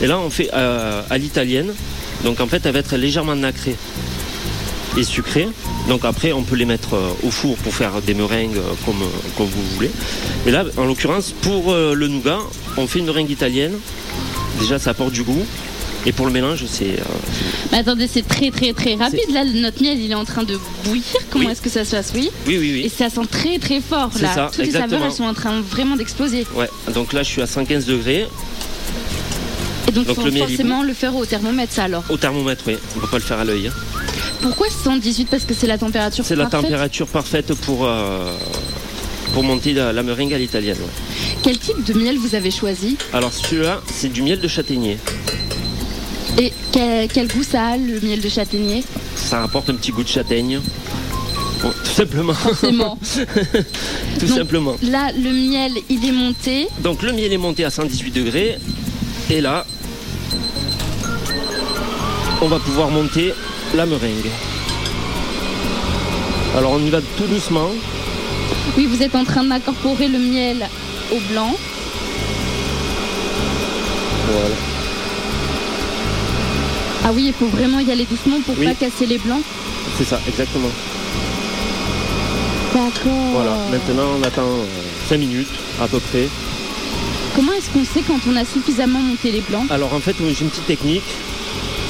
Et 0.00 0.06
là, 0.06 0.20
on 0.20 0.30
fait 0.30 0.50
euh, 0.54 1.02
à 1.10 1.18
l'italienne, 1.18 1.74
donc 2.22 2.40
en 2.40 2.46
fait, 2.46 2.64
elle 2.64 2.72
va 2.72 2.78
être 2.78 2.96
légèrement 2.96 3.34
nacrée 3.34 3.74
et 4.96 5.02
sucrée. 5.02 5.48
Donc 5.88 6.04
après, 6.04 6.32
on 6.32 6.44
peut 6.44 6.54
les 6.56 6.64
mettre 6.64 6.94
euh, 6.94 7.10
au 7.26 7.30
four 7.32 7.56
pour 7.56 7.74
faire 7.74 8.00
des 8.02 8.14
meringues 8.14 8.60
comme, 8.86 9.02
comme 9.36 9.46
vous 9.48 9.62
voulez. 9.74 9.90
Et 10.46 10.52
là, 10.52 10.64
en 10.76 10.84
l'occurrence, 10.84 11.32
pour 11.42 11.74
le 11.74 12.06
nougat, 12.06 12.38
on 12.76 12.86
fait 12.86 13.00
une 13.00 13.06
meringue 13.06 13.30
italienne. 13.30 13.72
Déjà, 14.60 14.78
ça 14.78 14.90
apporte 14.90 15.12
du 15.12 15.22
goût. 15.22 15.44
Et 16.06 16.12
pour 16.12 16.26
le 16.26 16.32
mélange, 16.32 16.64
c'est 16.68 16.98
euh, 17.00 17.04
Mais 17.72 17.78
attendez, 17.78 18.06
c'est 18.06 18.26
très 18.28 18.50
très 18.50 18.74
très 18.74 18.94
rapide. 18.94 19.20
Là, 19.32 19.42
notre 19.44 19.82
miel, 19.82 19.98
il 19.98 20.10
est 20.10 20.14
en 20.14 20.26
train 20.26 20.42
de 20.42 20.58
bouillir. 20.84 21.02
Comment 21.30 21.46
Oui. 21.46 21.52
est-ce 21.52 21.62
que 21.62 21.70
ça 21.70 21.82
se 21.86 21.96
passe? 21.96 22.12
Oui. 22.14 22.30
oui, 22.46 22.58
oui, 22.58 22.72
oui. 22.74 22.82
Et 22.84 22.88
ça 22.90 23.08
sent 23.08 23.26
très 23.30 23.58
très 23.58 23.80
fort 23.80 24.10
là. 24.20 24.34
ça, 24.34 24.46
Toutes 24.50 24.58
les 24.58 24.64
exactement. 24.66 24.90
saveurs, 24.90 25.06
elles 25.06 25.16
sont 25.16 25.24
en 25.24 25.32
train 25.32 25.60
vraiment 25.62 25.96
d'exploser. 25.96 26.46
Ouais, 26.54 26.68
donc 26.92 27.14
là 27.14 27.22
je 27.22 27.28
suis 27.30 27.40
à 27.40 27.46
115 27.46 27.86
degrés 27.86 28.26
Et 29.88 29.92
donc, 29.92 30.06
Donc, 30.06 30.16
faut 30.16 30.24
le 30.26 30.30
miel, 30.30 30.42
il 30.48 30.56
forcément 30.56 30.82
le 30.82 30.92
faire 30.92 31.16
au 31.16 31.24
thermomètre, 31.24 31.72
ça 31.72 31.84
alors? 31.84 32.04
au 32.10 32.18
thermomètre, 32.18 32.64
oui. 32.66 32.76
On 32.96 33.00
peut 33.00 33.06
pas 33.06 33.16
le 33.18 33.22
faire 33.22 33.38
à 33.38 33.44
l'œil. 33.44 33.68
hein. 33.68 33.72
Pourquoi 34.42 34.66
118 34.68 35.28
Parce 35.30 35.44
que 35.44 35.54
c'est 35.54 35.66
la 35.66 35.78
température 35.78 36.22
C'est 36.26 36.36
la 36.36 36.46
température 36.46 37.06
parfaite 37.06 37.54
pour, 37.54 37.86
euh, 37.86 38.30
pour 39.32 39.42
monter 39.42 39.72
la, 39.72 39.90
la 39.94 40.02
meringue 40.02 40.34
à 40.34 40.38
l'italienne. 40.38 40.76
ouais. 40.78 41.13
Quel 41.44 41.58
type 41.58 41.84
de 41.84 41.92
miel 41.92 42.16
vous 42.16 42.34
avez 42.34 42.50
choisi 42.50 42.96
Alors 43.12 43.30
celui-là, 43.30 43.82
c'est 43.86 44.08
du 44.10 44.22
miel 44.22 44.40
de 44.40 44.48
châtaignier. 44.48 44.96
Et 46.38 46.50
quel, 46.72 47.06
quel 47.08 47.28
goût 47.28 47.42
ça 47.42 47.66
a, 47.66 47.76
le 47.76 48.00
miel 48.00 48.22
de 48.22 48.30
châtaignier 48.30 48.82
Ça 49.14 49.42
rapporte 49.42 49.68
un 49.68 49.74
petit 49.74 49.92
goût 49.92 50.02
de 50.02 50.08
châtaigne. 50.08 50.60
Bon, 51.60 51.70
tout 51.84 51.90
simplement. 51.90 52.32
Forcément. 52.32 52.98
tout 54.18 54.26
Donc, 54.26 54.36
simplement. 54.38 54.76
Là, 54.84 55.12
le 55.12 55.32
miel, 55.32 55.72
il 55.90 56.08
est 56.08 56.12
monté. 56.12 56.66
Donc 56.78 57.02
le 57.02 57.12
miel 57.12 57.30
est 57.30 57.36
monté 57.36 57.62
à 57.66 57.70
118 57.70 58.10
degrés. 58.10 58.56
Et 59.28 59.42
là, 59.42 59.66
on 62.40 62.48
va 62.48 62.58
pouvoir 62.58 62.88
monter 62.88 63.34
la 63.74 63.84
meringue. 63.84 64.30
Alors 66.56 66.72
on 66.72 66.78
y 66.78 66.88
va 66.88 67.02
tout 67.18 67.26
doucement. 67.26 67.68
Oui, 68.78 68.86
vous 68.86 69.02
êtes 69.02 69.14
en 69.14 69.24
train 69.24 69.44
d'incorporer 69.44 70.08
le 70.08 70.18
miel 70.18 70.66
au 71.12 71.20
blanc. 71.32 71.54
Voilà. 74.30 74.54
Ah 77.06 77.10
oui, 77.14 77.24
il 77.26 77.32
faut 77.34 77.46
vraiment 77.46 77.80
y 77.80 77.90
aller 77.92 78.06
doucement 78.06 78.40
pour 78.44 78.54
Oui. 78.58 78.66
pas 78.66 78.74
casser 78.74 79.06
les 79.06 79.18
blancs. 79.18 79.42
C'est 79.98 80.04
ça, 80.04 80.20
exactement. 80.26 80.70
D'accord. 82.72 83.12
Voilà, 83.32 83.56
maintenant 83.70 84.08
on 84.18 84.22
attend 84.22 84.48
5 85.08 85.18
minutes 85.18 85.48
à 85.80 85.86
peu 85.86 86.00
près. 86.00 86.28
Comment 87.36 87.52
est-ce 87.52 87.70
qu'on 87.70 87.84
sait 87.84 88.02
quand 88.06 88.18
on 88.28 88.36
a 88.36 88.44
suffisamment 88.44 89.00
monté 89.00 89.30
les 89.32 89.40
blancs? 89.42 89.66
Alors 89.70 89.92
en 89.92 90.00
fait, 90.00 90.16
j'ai 90.18 90.40
une 90.42 90.50
petite 90.50 90.66
technique. 90.66 91.02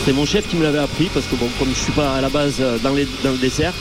C'est 0.05 0.13
mon 0.13 0.27
chef 0.27 0.47
qui 0.49 0.57
me 0.57 0.63
l'avait 0.63 0.79
appris 0.79 1.09
parce 1.15 1.27
que 1.27 1.37
bon, 1.37 1.49
comme 1.59 1.69
je 1.71 1.79
suis 1.81 1.93
pas 1.93 2.13
à 2.15 2.21
la 2.21 2.29
base 2.29 2.57
euh, 2.61 2.77
dans, 2.83 2.93
les- 2.93 3.09
dans 3.23 3.31
le 3.31 3.39
dessert, 3.39 3.73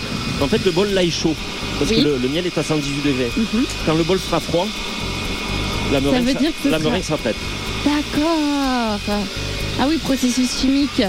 en 0.41 0.47
fait 0.47 0.63
le 0.63 0.71
bol 0.71 0.89
là 0.91 1.03
est 1.03 1.09
chaud 1.09 1.35
parce 1.79 1.91
Oui. 1.91 1.97
que 1.97 2.03
le, 2.03 2.17
le 2.17 2.27
miel 2.29 2.45
est 2.45 2.57
à 2.57 2.63
118 2.63 3.01
degrés. 3.05 3.31
Mhm. 3.35 3.65
Quand 3.85 3.95
le 3.95 4.03
bol 4.03 4.19
sera 4.19 4.39
froid, 4.39 4.67
la 5.91 6.01
meringue, 6.01 6.23
veut 6.25 6.33
dire 6.33 6.51
que 6.51 6.63
ce 6.63 6.69
la 6.69 6.77
sera- 6.79 6.89
meringue 6.89 7.03
sera 7.03 7.17
prête. 7.17 7.35
D'accord. 7.85 8.99
Ah 9.79 9.85
oui, 9.87 9.97
processus 9.97 10.59
chimique. 10.59 11.01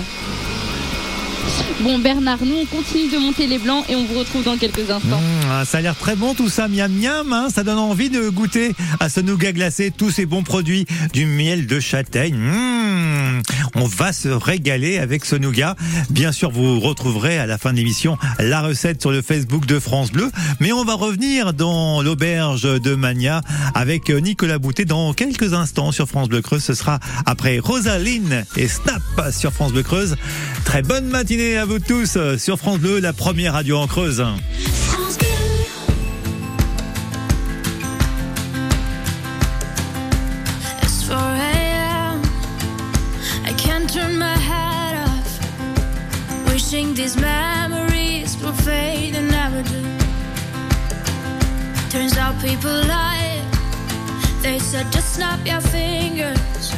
Bon 1.80 1.98
Bernard, 1.98 2.38
nous 2.44 2.56
on 2.62 2.66
continue 2.66 3.10
de 3.10 3.18
monter 3.18 3.46
les 3.46 3.58
blancs 3.58 3.84
et 3.88 3.96
on 3.96 4.04
vous 4.04 4.18
retrouve 4.18 4.44
dans 4.44 4.56
quelques 4.56 4.90
instants. 4.90 5.20
Mmh, 5.20 5.64
ça 5.64 5.78
a 5.78 5.80
l'air 5.80 5.96
très 5.96 6.16
bon 6.16 6.34
tout 6.34 6.48
ça, 6.48 6.68
miam 6.68 6.92
miam, 6.92 7.32
hein, 7.32 7.48
ça 7.52 7.64
donne 7.64 7.78
envie 7.78 8.10
de 8.10 8.28
goûter 8.28 8.74
à 9.00 9.08
ce 9.08 9.20
nougat 9.20 9.52
glacé, 9.52 9.90
tous 9.90 10.10
ces 10.10 10.24
bons 10.24 10.42
produits, 10.42 10.86
du 11.12 11.26
miel 11.26 11.66
de 11.66 11.80
châtaigne. 11.80 12.36
Mmh, 12.36 13.42
on 13.74 13.86
va 13.86 14.12
se 14.12 14.28
régaler 14.28 14.98
avec 14.98 15.24
ce 15.24 15.36
nougat. 15.36 15.74
Bien 16.10 16.32
sûr, 16.32 16.50
vous 16.50 16.80
retrouverez 16.80 17.38
à 17.38 17.46
la 17.46 17.58
fin 17.58 17.72
de 17.72 17.76
l'émission 17.76 18.16
la 18.38 18.62
recette 18.62 19.00
sur 19.00 19.10
le 19.10 19.20
Facebook 19.20 19.66
de 19.66 19.78
France 19.78 20.12
Bleu, 20.12 20.30
mais 20.60 20.72
on 20.72 20.84
va 20.84 20.94
revenir 20.94 21.52
dans 21.52 22.02
l'auberge 22.02 22.62
de 22.62 22.94
Mania 22.94 23.40
avec 23.74 24.10
Nicolas 24.10 24.58
Boutet 24.58 24.84
dans 24.84 25.12
quelques 25.12 25.54
instants 25.54 25.92
sur 25.92 26.06
France 26.06 26.28
Bleu 26.28 26.40
Creuse. 26.40 26.62
Ce 26.62 26.74
sera 26.74 27.00
après 27.26 27.58
Rosaline 27.58 28.44
et 28.56 28.68
Snap 28.68 29.02
sur 29.32 29.52
France 29.52 29.72
Bleu 29.72 29.82
Creuse. 29.82 30.16
Très 30.64 30.82
bonne 30.82 31.06
matinée 31.08 31.53
à 31.56 31.66
vous 31.66 31.78
tous 31.78 32.18
sur 32.38 32.58
France 32.58 32.78
Bleu, 32.78 33.00
la 33.00 33.12
première 33.12 33.52
radio 33.52 33.76
en 33.76 33.86
Creuse. 33.86 34.24
France 34.88 35.18
Bleu. 35.18 35.28
It's 40.82 41.06
4 41.06 41.16
a.m. 41.16 42.22
I 43.44 43.52
can't 43.56 43.88
turn 43.88 44.18
my 44.18 44.36
head 44.36 44.96
off. 45.06 46.52
Wishing 46.52 46.94
these 46.94 47.16
memories 47.16 48.36
will 48.42 48.52
fade 48.52 49.14
and 49.14 49.30
never 49.30 49.62
do. 49.62 49.82
Turns 51.90 52.16
out 52.16 52.34
people 52.40 52.70
lie. 52.88 53.40
They 54.42 54.58
said 54.58 54.90
just 54.90 55.14
snap 55.14 55.38
your 55.46 55.60
fingers. 55.60 56.72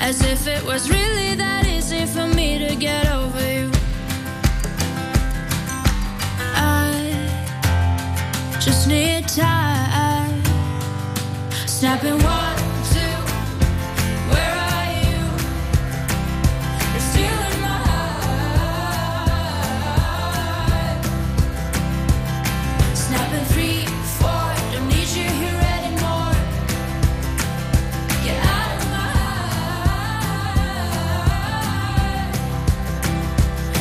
As 0.00 0.22
if 0.22 0.46
it 0.46 0.64
was 0.64 0.88
really 0.88 1.34
that 1.34 1.66
easy 1.66 2.06
for 2.06 2.26
me 2.26 2.58
to 2.58 2.76
get 2.76 3.10
over 3.12 3.52
you. 3.52 3.77
Just 8.68 8.86
need 8.86 9.26
time. 9.26 10.42
Snapping 11.66 12.18
one, 12.22 12.58
two. 12.92 13.18
Where 14.32 14.56
are 14.68 14.88
you? 15.00 15.20
You're 16.92 17.06
still 17.10 17.44
my 17.64 17.78
heart. 17.88 19.32
Snapping 23.04 23.46
three, 23.52 23.80
four. 24.18 24.48
Don't 24.72 24.86
need 24.92 25.08
you 25.18 25.28
here 25.42 25.60
anymore. 25.76 26.34
Get 28.26 28.38
out 28.56 28.70
of 28.74 28.86
my 28.96 29.08
heart. 29.62 30.32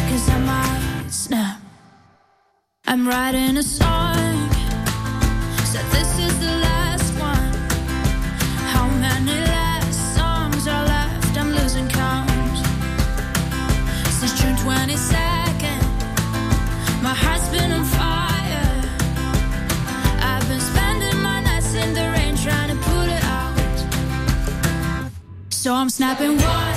'Cause 0.08 0.26
I 0.30 0.38
might 0.52 1.12
snap. 1.26 1.58
I'm 2.90 3.02
writing 3.06 3.58
a 3.58 3.64
song. 3.64 3.97
I've 26.20 26.24
been 26.24 26.38
watching. 26.38 26.77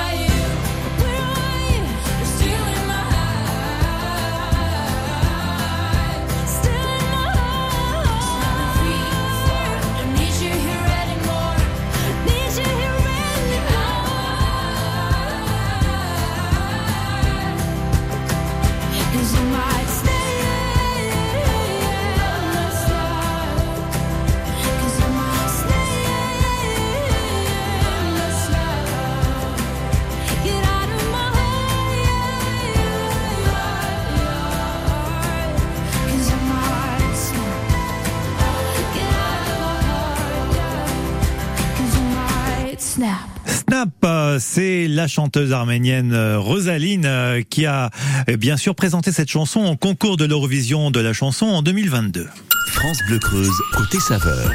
euh, 44.03 44.37
c'est 44.39 44.87
la 44.87 45.07
chanteuse 45.07 45.51
arménienne 45.53 46.13
euh, 46.13 46.39
Rosaline 46.39 47.05
euh, 47.05 47.41
qui 47.47 47.65
a 47.65 47.89
bien 48.37 48.57
sûr 48.57 48.75
présenté 48.75 49.11
cette 49.11 49.29
chanson 49.29 49.65
au 49.65 49.75
concours 49.75 50.17
de 50.17 50.25
l'Eurovision 50.25 50.91
de 50.91 50.99
la 50.99 51.13
chanson 51.13 51.45
en 51.45 51.61
2022. 51.61 52.27
France 52.67 52.97
Bleu 53.07 53.19
Creuse, 53.19 53.61
côté 53.73 53.99
saveur. 53.99 54.51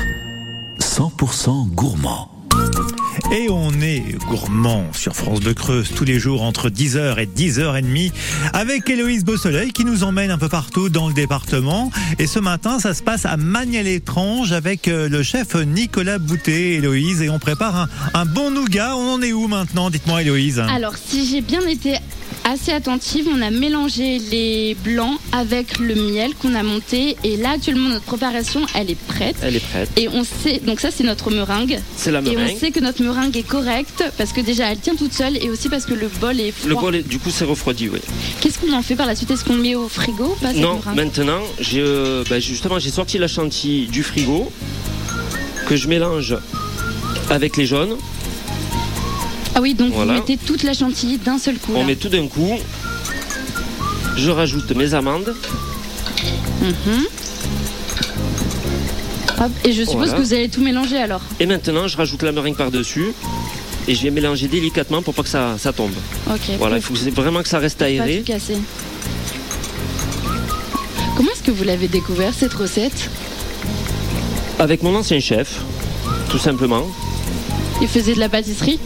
100% 0.80 1.68
gourmand. 1.70 2.35
Et 3.32 3.48
on 3.50 3.72
est 3.80 4.16
gourmand 4.28 4.84
sur 4.92 5.14
France 5.14 5.40
de 5.40 5.52
Creuse 5.52 5.90
tous 5.94 6.04
les 6.04 6.18
jours 6.18 6.42
entre 6.42 6.68
10h 6.70 7.18
et 7.18 7.26
10h30 7.26 8.12
avec 8.52 8.88
Héloïse 8.88 9.24
Beausoleil 9.24 9.72
qui 9.72 9.84
nous 9.84 10.04
emmène 10.04 10.30
un 10.30 10.38
peu 10.38 10.48
partout 10.48 10.88
dans 10.88 11.08
le 11.08 11.14
département. 11.14 11.90
Et 12.18 12.26
ce 12.26 12.38
matin, 12.38 12.78
ça 12.78 12.94
se 12.94 13.02
passe 13.02 13.26
à 13.26 13.36
Magny-l'Étrange 13.36 14.52
avec 14.52 14.88
euh, 14.88 15.08
le 15.08 15.22
chef 15.22 15.54
Nicolas 15.54 16.18
Boutet, 16.18 16.74
Héloïse. 16.74 17.22
Et 17.22 17.28
on 17.30 17.38
prépare 17.38 17.76
un, 17.76 17.88
un 18.14 18.24
bon 18.26 18.50
nougat. 18.50 18.96
On 18.96 19.14
en 19.14 19.22
est 19.22 19.32
où 19.32 19.48
maintenant? 19.48 19.90
Dites-moi 19.90 20.22
Héloïse. 20.22 20.60
Alors, 20.60 20.94
si 20.96 21.26
j'ai 21.26 21.40
bien 21.40 21.66
été 21.66 21.96
assez 22.48 22.72
attentive, 22.72 23.26
on 23.34 23.42
a 23.42 23.50
mélangé 23.50 24.18
les 24.30 24.76
blancs 24.84 25.18
avec 25.32 25.78
le 25.78 25.94
miel 25.96 26.34
qu'on 26.36 26.54
a 26.54 26.62
monté. 26.62 27.16
Et 27.24 27.36
là, 27.36 27.50
actuellement, 27.56 27.88
notre 27.88 28.04
préparation, 28.04 28.60
elle 28.74 28.90
est 28.90 28.94
prête. 29.06 29.36
Elle 29.42 29.56
est 29.56 29.60
prête. 29.68 29.90
Et 29.96 30.08
on 30.08 30.22
sait, 30.24 30.60
donc 30.64 30.78
ça, 30.80 30.90
c'est 30.90 31.02
notre 31.04 31.30
meringue. 31.30 31.78
C'est 31.96 32.12
la 32.12 32.20
Et 32.20 32.22
meringue. 32.22 32.52
on 32.54 32.58
sait 32.58 32.70
que 32.70 32.80
notre 32.80 33.02
meringue 33.02 33.36
est 33.36 33.42
correcte 33.46 34.04
parce 34.16 34.32
que 34.32 34.40
déjà, 34.40 34.70
elle 34.70 34.78
tient 34.78 34.94
toute 34.94 35.12
seule 35.12 35.36
et 35.42 35.50
aussi 35.50 35.68
parce 35.68 35.84
que 35.86 35.94
le 35.94 36.08
bol 36.20 36.38
est 36.40 36.52
froid. 36.52 36.68
Le 36.68 36.74
bol, 36.76 36.94
est- 36.96 37.08
du 37.08 37.18
coup, 37.18 37.30
c'est 37.30 37.44
refroidi, 37.44 37.88
oui. 37.88 37.98
Qu'est-ce 38.40 38.58
qu'on 38.58 38.72
en 38.72 38.82
fait 38.82 38.94
par 38.96 39.06
la 39.06 39.16
suite? 39.16 39.30
Est-ce 39.32 39.44
qu'on 39.44 39.56
le 39.56 39.62
met 39.62 39.74
au 39.74 39.88
frigo 39.88 40.36
pas 40.40 40.52
Non, 40.52 40.80
maintenant, 40.94 41.40
j'ai, 41.58 41.80
euh, 41.80 42.22
ben, 42.30 42.40
justement, 42.40 42.78
j'ai 42.78 42.90
sorti 42.90 43.18
la 43.18 43.28
chantilly 43.28 43.86
du 43.86 44.02
frigo 44.04 44.50
que 45.66 45.74
je 45.76 45.88
mélange 45.88 46.36
avec 47.28 47.56
les 47.56 47.66
jaunes. 47.66 47.96
Ah 49.58 49.60
oui, 49.62 49.72
donc 49.72 49.92
Voilà. 49.94 50.12
vous 50.12 50.18
mettez 50.20 50.36
toute 50.36 50.62
la 50.64 50.74
chantilly 50.74 51.16
d'un 51.16 51.38
seul 51.38 51.56
coup. 51.56 51.72
On 51.74 51.80
là. 51.80 51.86
met 51.86 51.96
tout 51.96 52.10
d'un 52.10 52.28
coup. 52.28 52.52
Je 54.16 54.30
rajoute 54.30 54.70
mes 54.72 54.92
amandes. 54.92 55.34
Mhm. 56.60 57.04
Hop, 59.38 59.50
et 59.64 59.72
je 59.72 59.82
suppose 59.82 59.94
Voilà. 60.08 60.12
que 60.12 60.20
vous 60.22 60.32
allez 60.34 60.48
tout 60.50 60.62
mélanger 60.62 60.98
alors. 60.98 61.22
Et 61.40 61.46
maintenant, 61.46 61.88
je 61.88 61.96
rajoute 61.96 62.22
la 62.22 62.32
meringue 62.32 62.54
par-dessus. 62.56 63.12
Et 63.88 63.94
je 63.94 64.02
vais 64.02 64.10
mélanger 64.10 64.46
délicatement 64.48 65.00
pour 65.00 65.14
pas 65.14 65.22
que 65.22 65.28
ça, 65.28 65.56
ça 65.58 65.72
tombe. 65.72 65.92
Ok. 66.28 66.56
Voilà, 66.58 66.76
il 66.76 66.82
faut 66.82 66.92
que- 66.92 67.10
vraiment 67.10 67.42
que 67.42 67.48
ça 67.48 67.58
reste 67.58 67.78
pas 67.78 67.86
aéré. 67.86 68.18
tout 68.18 68.24
casser. 68.32 68.58
Comment 71.16 71.30
est-ce 71.32 71.42
que 71.42 71.50
vous 71.50 71.64
l'avez 71.64 71.88
découvert 71.88 72.34
cette 72.38 72.52
recette? 72.52 73.08
Avec 74.58 74.82
mon 74.82 74.94
ancien 74.96 75.20
chef, 75.20 75.60
tout 76.28 76.38
simplement. 76.38 76.86
Il 77.80 77.88
faisait 77.88 78.14
de 78.14 78.20
la 78.20 78.28
pâtisserie 78.28 78.78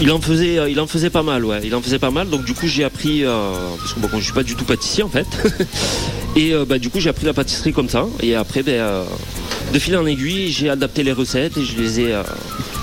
Il 0.00 0.10
en 0.10 0.20
faisait, 0.20 0.58
euh, 0.58 0.70
il 0.70 0.80
en 0.80 0.86
faisait 0.86 1.10
pas 1.10 1.22
mal, 1.22 1.44
ouais. 1.44 1.60
Il 1.62 1.74
en 1.74 1.82
faisait 1.82 1.98
pas 1.98 2.10
mal. 2.10 2.28
Donc 2.28 2.44
du 2.44 2.54
coup, 2.54 2.66
j'ai 2.66 2.84
appris, 2.84 3.24
euh, 3.24 3.52
parce 3.78 3.92
que 3.92 4.00
bon, 4.00 4.08
je 4.18 4.24
suis 4.24 4.32
pas 4.32 4.42
du 4.42 4.54
tout 4.54 4.64
pâtissier 4.64 5.02
en 5.02 5.08
fait. 5.08 5.26
Et 6.36 6.54
euh, 6.54 6.64
bah, 6.64 6.78
du 6.78 6.88
coup, 6.88 7.00
j'ai 7.00 7.10
appris 7.10 7.26
la 7.26 7.34
pâtisserie 7.34 7.72
comme 7.72 7.88
ça. 7.88 8.06
Et 8.22 8.34
après, 8.34 8.62
ben, 8.62 8.72
euh, 8.72 9.04
de 9.72 9.78
fil 9.78 9.96
en 9.96 10.06
aiguille, 10.06 10.50
j'ai 10.50 10.70
adapté 10.70 11.02
les 11.02 11.12
recettes 11.12 11.58
et 11.58 11.64
je 11.64 11.76
les 11.76 12.00
ai, 12.00 12.14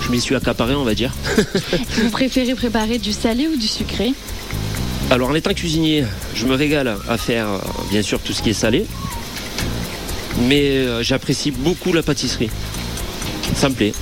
je 0.02 0.10
m'y 0.10 0.20
suis 0.20 0.34
accaparé, 0.36 0.74
on 0.74 0.84
va 0.84 0.94
dire. 0.94 1.12
Vous 2.02 2.10
préférez 2.10 2.54
préparer 2.54 2.98
du 2.98 3.12
salé 3.12 3.48
ou 3.48 3.56
du 3.56 3.66
sucré? 3.66 4.12
Alors 5.10 5.28
en 5.28 5.34
étant 5.34 5.52
cuisinier, 5.52 6.04
je 6.34 6.46
me 6.46 6.54
régale 6.54 6.96
à 7.08 7.18
faire 7.18 7.46
bien 7.90 8.02
sûr 8.02 8.20
tout 8.20 8.32
ce 8.32 8.42
qui 8.42 8.50
est 8.50 8.54
salé. 8.54 8.86
Mais 10.48 11.02
j'apprécie 11.02 11.50
beaucoup 11.50 11.92
la 11.92 12.02
pâtisserie. 12.02 12.50
Ça 13.54 13.68
me 13.68 13.74
plaît. 13.74 13.92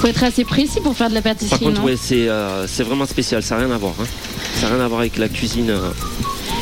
Faut 0.00 0.06
être 0.06 0.24
assez 0.24 0.44
précis 0.44 0.80
pour 0.82 0.96
faire 0.96 1.10
de 1.10 1.14
la 1.14 1.20
Par 1.22 1.32
pâtisserie, 1.34 1.60
contre, 1.64 1.80
non 1.80 1.86
ouais, 1.86 1.96
c'est 2.00 2.28
euh, 2.28 2.66
c'est 2.66 2.82
vraiment 2.84 3.04
spécial, 3.06 3.42
ça 3.42 3.56
n'a 3.58 3.66
rien 3.66 3.74
à 3.74 3.78
voir. 3.78 3.92
hein. 4.00 4.06
Ça 4.54 4.68
n'a 4.68 4.74
rien 4.76 4.84
à 4.84 4.88
voir 4.88 5.00
avec 5.00 5.18
la 5.18 5.28
cuisine. 5.28 5.68
euh, 5.70 5.90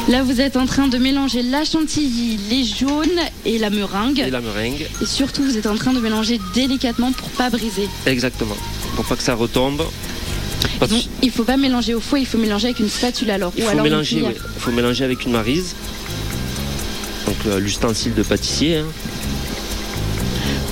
Là, 0.09 0.23
vous 0.23 0.41
êtes 0.41 0.57
en 0.57 0.67
train 0.67 0.89
de 0.89 0.99
mélanger 0.99 1.43
la 1.43 1.65
chantilly, 1.65 2.39
les 2.51 2.65
jaunes 2.65 3.21
et 3.45 3.59
la 3.59 3.71
meringue. 3.71 4.21
et 4.21 4.31
la 4.31 4.41
meringue. 4.41 4.87
Et 5.03 5.07
surtout, 5.07 5.43
vous 5.45 5.57
êtes 5.57 5.67
en 5.67 5.77
train 5.77 5.93
de 5.93 6.01
mélanger 6.01 6.41
délicatement 6.55 7.13
pour 7.13 7.29
pas 7.31 7.51
briser. 7.51 7.89
Exactement. 8.07 8.57
Pour 8.97 9.05
pas 9.05 9.15
que 9.17 9.23
ça 9.23 9.35
retombe. 9.35 9.83
Parce 10.81 10.91
Donc, 10.91 11.03
il 11.23 11.31
faut 11.31 11.45
pas 11.45 11.57
mélanger 11.57 11.95
au 11.95 12.01
fouet, 12.01 12.21
il 12.23 12.27
faut 12.27 12.39
mélanger 12.39 12.67
avec 12.69 12.81
une 12.81 12.89
spatule 12.89 13.31
alors. 13.31 13.53
il 13.57 13.63
ou 13.63 13.67
faut 13.67 13.71
alors 13.73 13.85
mélanger, 13.85 14.23
ouais. 14.23 14.35
Il 14.57 14.61
faut 14.61 14.73
mélanger 14.73 15.05
avec 15.05 15.25
une 15.25 15.33
marise. 15.33 15.75
Donc 17.27 17.37
euh, 17.47 17.61
l'ustensile 17.61 18.15
de 18.15 18.23
pâtissier. 18.23 18.79
hein. 18.79 18.85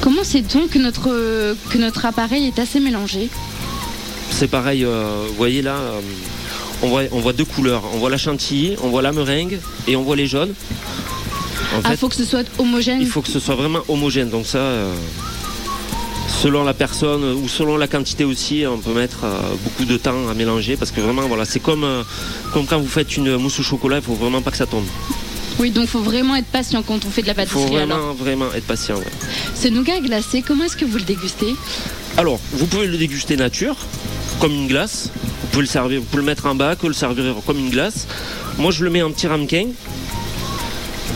Comment 0.07 0.23
c'est 0.23 0.43
donc 0.43 0.71
que 0.71 0.79
notre, 0.79 1.09
que 1.69 1.79
notre 1.79 2.07
appareil 2.07 2.47
est 2.47 2.61
assez 2.61 2.79
mélangé 2.79 3.29
C'est 4.31 4.47
pareil, 4.47 4.85
euh, 4.85 5.25
vous 5.29 5.35
voyez 5.35 5.63
là, 5.63 5.75
euh, 5.75 6.01
on, 6.85 6.89
voit, 6.91 7.03
on 7.11 7.19
voit 7.19 7.33
deux 7.33 7.45
couleurs. 7.45 7.83
On 7.93 7.99
voit 7.99 8.09
la 8.09 8.17
chantilly, 8.17 8.77
on 8.85 8.89
voit 8.91 9.03
la 9.03 9.11
meringue 9.11 9.59
et 9.89 9.97
on 9.97 10.03
voit 10.05 10.15
les 10.15 10.29
jaunes. 10.29 10.55
En 11.75 11.81
Ah, 11.83 11.91
fait, 11.91 11.97
faut 11.97 12.09
que 12.09 12.15
ce 12.15 12.25
soit 12.25 12.47
homogène. 12.57 13.01
il 13.01 13.09
faut 13.09 13.21
que 13.21 13.29
ce 13.29 13.41
soit 13.41 13.57
vraiment 13.57 13.81
homogène. 13.89 14.31
Donc 14.31 14.47
ça, 14.47 14.59
euh, 14.59 14.95
selon 16.41 16.63
la 16.63 16.73
personne 16.73 17.25
ou 17.25 17.49
selon 17.49 17.77
la 17.77 17.89
quantité 17.89 18.23
aussi, 18.23 18.63
on 18.65 18.79
peut 18.79 18.93
mettre 18.95 19.25
euh, 19.25 19.37
beaucoup 19.65 19.87
de 19.87 19.97
temps 19.97 20.29
à 20.29 20.35
mélanger 20.35 20.77
parce 20.77 20.93
que 20.93 21.01
vraiment, 21.01 21.23
voilà, 21.23 21.45
c'est 21.45 21.59
comme, 21.59 21.83
euh, 21.83 22.05
comme 22.53 22.67
quand 22.67 22.79
vous 22.79 22.87
faites 22.87 23.17
une 23.17 23.37
mousse 23.39 23.59
au 23.59 23.65
chocolat, 23.65 23.97
il 23.97 24.03
faut 24.05 24.15
vraiment 24.15 24.41
pas 24.41 24.53
que 24.53 24.57
ça 24.57 24.67
tombe. 24.67 24.87
Oui, 25.59 25.71
donc 25.71 25.87
faut 25.89 26.01
vraiment 26.01 26.37
être 26.37 26.47
patient 26.47 26.83
quand 26.83 27.05
on 27.07 27.11
fait 27.11 27.23
de 27.23 27.29
la 27.29 27.33
Il 27.33 27.47
faut 27.47 27.59
pâtisserie 27.61 27.77
vraiment, 27.77 27.95
alors. 27.95 28.15
vraiment 28.15 28.47
être 28.55 28.67
patient. 28.67 28.97
ouais. 28.97 29.05
Ce 29.55 29.69
nougat 29.69 30.01
glacé, 30.01 30.43
comment 30.47 30.65
est-ce 30.65 30.77
que 30.77 30.85
vous 30.85 30.99
le 30.99 31.05
dégustez? 31.05 31.55
Alors, 32.19 32.39
vous 32.53 32.67
pouvez 32.67 32.87
le 32.87 32.97
déguster 32.99 33.37
nature, 33.37 33.77
comme 34.39 34.53
une 34.53 34.69
glace. 34.69 35.11
Vous 35.15 35.47
pouvez 35.49 35.63
le 35.63 35.69
servir, 35.69 36.01
vous 36.01 36.07
pouvez 36.07 36.23
le 36.23 36.27
mettre 36.27 36.47
en 36.47 36.55
bac, 36.55 36.83
le 36.83 36.93
servir 36.93 37.35
comme 37.47 37.59
une 37.59 37.71
glace. 37.71 38.07
Moi, 38.59 38.71
je 38.71 38.85
le 38.85 38.91
mets 38.91 39.03
en 39.03 39.11
petit 39.11 39.27
ramequin. 39.27 39.69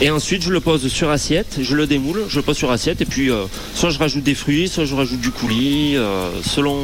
Et 0.03 0.09
ensuite, 0.11 0.43
je 0.43 0.51
le 0.51 0.61
pose 0.61 0.89
sur 0.89 1.11
assiette, 1.11 1.59
je 1.61 1.77
le 1.77 1.87
démoule, 1.87 2.25
je 2.29 2.37
le 2.37 2.43
pose 2.43 2.57
sur 2.57 2.71
assiette. 2.71 3.03
Et 3.03 3.05
puis, 3.05 3.31
euh, 3.31 3.45
soit 3.75 3.91
je 3.91 3.99
rajoute 3.99 4.23
des 4.23 4.35
fruits, 4.35 4.67
soit 4.69 4.87
je 4.87 4.95
rajoute 4.95 5.21
du 5.21 5.31
coulis, 5.31 5.97
euh, 5.99 6.31
selon, 6.43 6.79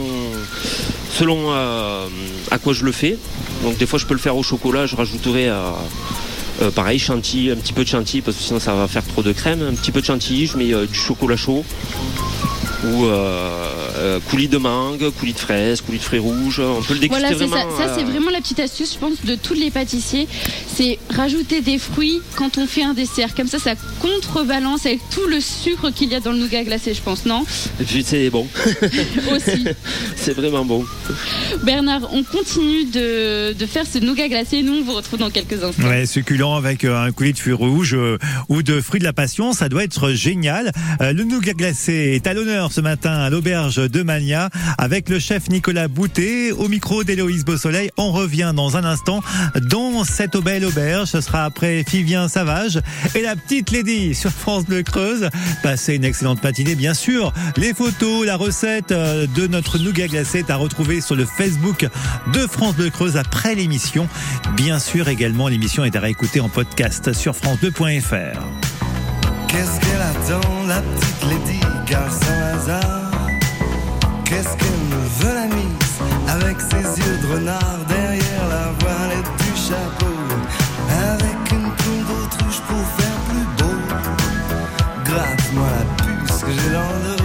selon 1.10 1.46
euh, 1.52 2.06
à 2.50 2.58
quoi 2.58 2.74
je 2.74 2.84
le 2.84 2.92
fais. 2.92 3.16
Donc, 3.62 3.78
des 3.78 3.86
fois, 3.86 3.98
je 3.98 4.04
peux 4.04 4.12
le 4.12 4.20
faire 4.20 4.36
au 4.36 4.42
chocolat, 4.42 4.84
je 4.84 4.96
rajouterai. 4.96 5.48
Euh, 6.62 6.70
pareil, 6.70 6.98
chantilly, 6.98 7.50
un 7.50 7.56
petit 7.56 7.72
peu 7.72 7.84
de 7.84 7.88
chantilly 7.88 8.22
parce 8.22 8.36
que 8.36 8.42
sinon 8.42 8.60
ça 8.60 8.74
va 8.74 8.88
faire 8.88 9.04
trop 9.04 9.22
de 9.22 9.32
crème. 9.32 9.62
Un 9.62 9.74
petit 9.74 9.92
peu 9.92 10.00
de 10.00 10.06
chantilly, 10.06 10.46
je 10.46 10.56
mets 10.56 10.72
euh, 10.72 10.86
du 10.86 10.94
chocolat 10.94 11.36
chaud 11.36 11.64
ou 12.84 13.04
euh, 13.04 13.65
euh, 13.96 14.20
coulis 14.30 14.48
de 14.48 14.58
mangue, 14.58 15.10
coulis 15.18 15.32
de 15.32 15.38
fraises, 15.38 15.80
coulis 15.80 15.98
de 15.98 16.02
fruits 16.02 16.18
rouges. 16.18 16.60
On 16.60 16.82
peut 16.82 16.94
le 16.94 17.00
déguster 17.00 17.22
Voilà, 17.22 17.36
c'est 17.38 17.44
ça. 17.48 17.56
vraiment. 17.56 17.76
Ça, 17.76 17.94
c'est 17.94 18.02
euh, 18.02 18.06
vraiment 18.06 18.30
la 18.30 18.40
petite 18.40 18.60
astuce, 18.60 18.94
je 18.94 18.98
pense, 18.98 19.24
de 19.24 19.34
tous 19.34 19.54
les 19.54 19.70
pâtissiers. 19.70 20.28
C'est 20.74 20.98
rajouter 21.14 21.60
des 21.60 21.78
fruits 21.78 22.20
quand 22.36 22.58
on 22.58 22.66
fait 22.66 22.82
un 22.82 22.94
dessert. 22.94 23.34
Comme 23.34 23.48
ça, 23.48 23.58
ça 23.58 23.74
contrebalance 24.00 24.86
avec 24.86 25.00
tout 25.10 25.26
le 25.28 25.40
sucre 25.40 25.90
qu'il 25.90 26.10
y 26.10 26.14
a 26.14 26.20
dans 26.20 26.32
le 26.32 26.38
nougat 26.38 26.64
glacé, 26.64 26.94
je 26.94 27.00
pense, 27.00 27.24
non? 27.26 27.44
Et 27.80 27.84
puis 27.84 28.04
c'est 28.06 28.30
bon, 28.30 28.46
Aussi. 29.32 29.64
c'est 30.16 30.32
vraiment 30.34 30.64
bon. 30.64 30.84
Bernard, 31.62 32.08
on 32.12 32.22
continue 32.22 32.84
de, 32.84 33.52
de 33.52 33.66
faire 33.66 33.84
ce 33.90 33.98
nougat 33.98 34.28
glacé. 34.28 34.62
Nous, 34.62 34.74
on 34.74 34.82
vous 34.82 34.94
retrouve 34.94 35.18
dans 35.18 35.30
quelques 35.30 35.62
instants. 35.62 35.88
Ouais, 35.88 36.06
succulent 36.06 36.54
avec 36.56 36.84
euh, 36.84 36.98
un 37.06 37.12
coulis 37.12 37.32
de 37.32 37.38
fruits 37.38 37.52
rouges 37.52 37.94
euh, 37.94 38.18
ou 38.48 38.62
de 38.62 38.80
fruits 38.80 39.00
de 39.00 39.04
la 39.04 39.12
passion, 39.12 39.52
ça 39.52 39.68
doit 39.68 39.84
être 39.84 40.10
génial. 40.12 40.72
Euh, 41.00 41.12
le 41.12 41.24
nougat 41.24 41.52
glacé 41.54 42.12
est 42.14 42.26
à 42.26 42.34
l'honneur 42.34 42.72
ce 42.72 42.80
matin 42.80 43.12
à 43.12 43.30
l'auberge 43.30 43.85
de 43.88 44.02
Mania 44.02 44.50
avec 44.78 45.08
le 45.08 45.18
chef 45.18 45.48
Nicolas 45.48 45.88
Boutet 45.88 46.52
au 46.52 46.68
micro 46.68 47.04
d'Héloïse 47.04 47.44
Beausoleil. 47.44 47.90
On 47.96 48.12
revient 48.12 48.52
dans 48.54 48.76
un 48.76 48.84
instant 48.84 49.22
dans 49.60 50.04
cette 50.04 50.36
belle 50.36 50.64
auberge. 50.64 51.08
Ce 51.08 51.20
sera 51.20 51.44
après 51.44 51.84
Fivien 51.88 52.28
Savage 52.28 52.80
et 53.14 53.22
la 53.22 53.36
petite 53.36 53.70
Lady 53.70 54.14
sur 54.14 54.30
France 54.30 54.64
Bleu 54.64 54.82
Creuse. 54.82 55.28
Passez 55.62 55.94
une 55.94 56.04
excellente 56.04 56.42
matinée, 56.42 56.74
bien 56.74 56.94
sûr. 56.94 57.32
Les 57.56 57.74
photos, 57.74 58.26
la 58.26 58.36
recette 58.36 58.92
euh, 58.92 59.26
de 59.34 59.46
notre 59.46 59.78
nougat 59.78 60.08
glacé 60.08 60.38
est 60.38 60.50
à 60.50 60.56
retrouver 60.56 61.00
sur 61.00 61.14
le 61.14 61.24
Facebook 61.24 61.86
de 62.32 62.40
France 62.40 62.74
Bleu 62.74 62.90
Creuse 62.90 63.16
après 63.16 63.54
l'émission. 63.54 64.08
Bien 64.56 64.78
sûr, 64.78 65.08
également, 65.08 65.48
l'émission 65.48 65.84
est 65.84 65.96
à 65.96 66.00
réécouter 66.00 66.40
en 66.40 66.48
podcast 66.48 67.12
sur 67.12 67.32
France2.fr. 67.32 68.40
Qu'est-ce 69.48 69.80
qu'elle 69.80 70.02
attend, 70.02 70.66
la 70.66 70.82
petite 70.82 71.22
Lady 71.30 71.60
hasard 71.94 73.05
Qu'est-ce 74.36 74.56
qu'elle 74.58 74.68
me 74.68 75.02
veut 75.20 75.34
la 75.34 75.46
mise 75.46 75.96
Avec 76.28 76.60
ses 76.60 77.00
yeux 77.00 77.18
de 77.22 77.36
renard 77.36 77.78
derrière 77.88 78.48
la 78.50 78.70
voilette 78.80 79.30
du 79.38 79.56
chapeau? 79.56 80.12
Avec 80.90 81.52
une 81.52 81.72
plume 81.72 82.04
d'autruche 82.04 82.60
pour 82.68 82.86
faire 82.98 83.18
plus 83.30 83.46
beau. 83.56 83.78
Gratte-moi 85.06 85.66
la 85.78 86.04
puce 86.04 86.40
que 86.42 86.50
j'ai 86.52 86.70
dans 86.70 86.92
le 87.02 87.16
dos. 87.16 87.24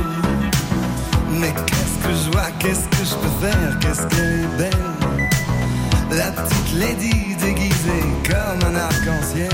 Mais 1.31 1.53
qu'est-ce 1.65 2.07
que 2.07 2.13
je 2.13 2.31
vois, 2.31 2.49
qu'est-ce 2.59 2.87
que 2.87 3.03
je 3.03 3.15
peux 3.15 3.45
faire? 3.45 3.79
Qu'est-ce 3.81 4.07
qu'elle 4.07 4.45
est 4.45 4.57
belle? 4.57 6.17
La 6.17 6.31
petite 6.31 6.73
Lady 6.75 7.35
déguisée 7.41 8.05
comme 8.23 8.71
un 8.71 8.75
arc-en-ciel. 8.75 9.51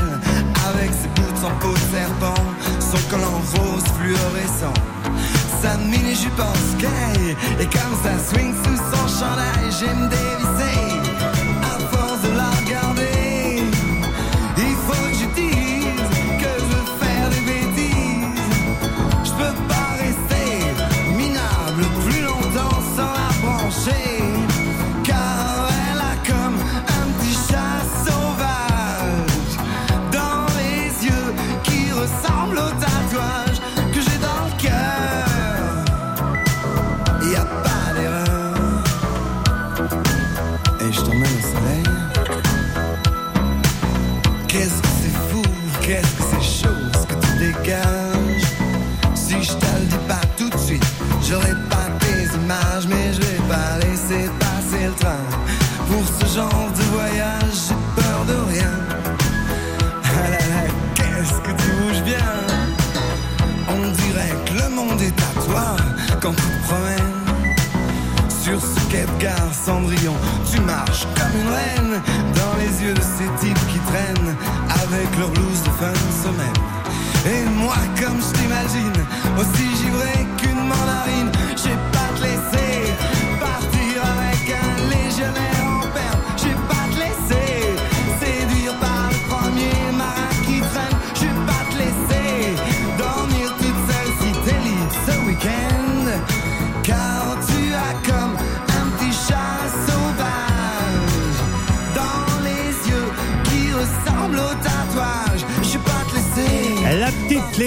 Avec 0.70 0.92
ses 0.92 1.08
boots 1.20 1.44
en 1.44 1.58
peau 1.58 1.74
de 1.74 1.98
serpent 1.98 2.44
Son 2.80 3.00
collant 3.10 3.42
rose 3.56 3.84
fluorescent 3.98 4.74
Sa 5.62 5.76
mini-jupe 5.78 6.40
en 6.40 6.54
sky 6.54 7.36
Et 7.60 7.66
comme 7.66 7.96
ça 8.04 8.18
swing 8.30 8.54
sous 8.64 8.78
son 8.78 9.08
chandail 9.20 9.72
J'ai 9.80 9.94
me 9.94 10.08
dévisser 10.08 11.07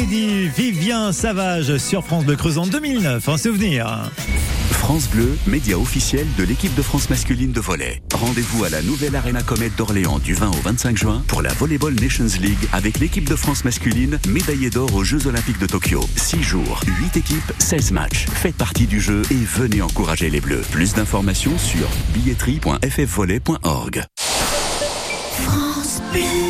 lady 0.01 0.49
Vivien 0.49 1.13
Savage 1.13 1.77
sur 1.77 2.05
France 2.05 2.25
Bleu 2.25 2.37
Creuse 2.37 2.57
en 2.59 2.67
2009, 2.67 3.29
un 3.29 3.37
souvenir. 3.37 4.11
France 4.71 5.09
Bleu, 5.09 5.37
média 5.47 5.79
officiel 5.79 6.27
de 6.39 6.45
l'équipe 6.45 6.75
de 6.75 6.81
France 6.81 7.11
masculine 7.11 7.53
de 7.53 7.61
volley. 7.61 8.01
Rendez-vous 8.15 8.65
à 8.65 8.71
la 8.71 8.81
nouvelle 8.83 9.15
Arena 9.15 9.43
Comet 9.43 9.71
d'Orléans 9.77 10.19
du 10.19 10.33
20 10.33 10.49
au 10.49 10.61
25 10.65 10.97
juin 10.97 11.23
pour 11.27 11.43
la 11.43 11.53
Volleyball 11.53 11.95
Nations 11.95 12.41
League 12.41 12.67
avec 12.73 12.99
l'équipe 12.99 13.29
de 13.29 13.37
France 13.37 13.65
masculine 13.65 14.19
médaillée 14.29 14.71
d'or 14.71 14.95
aux 14.95 15.05
Jeux 15.05 15.27
Olympiques 15.27 15.59
de 15.59 15.67
Tokyo. 15.67 16.01
6 16.17 16.43
jours, 16.43 16.81
8 16.87 17.19
équipes, 17.19 17.53
16 17.59 17.93
matchs. 17.93 18.27
Faites 18.33 18.57
partie 18.57 18.87
du 18.87 19.01
jeu 19.01 19.21
et 19.31 19.35
venez 19.35 19.83
encourager 19.83 20.31
les 20.31 20.41
Bleus. 20.41 20.63
Plus 20.71 20.95
d'informations 20.95 21.59
sur 21.59 21.87
billetterie.ffvolley.org. 22.15 24.05
Résume 26.13 26.50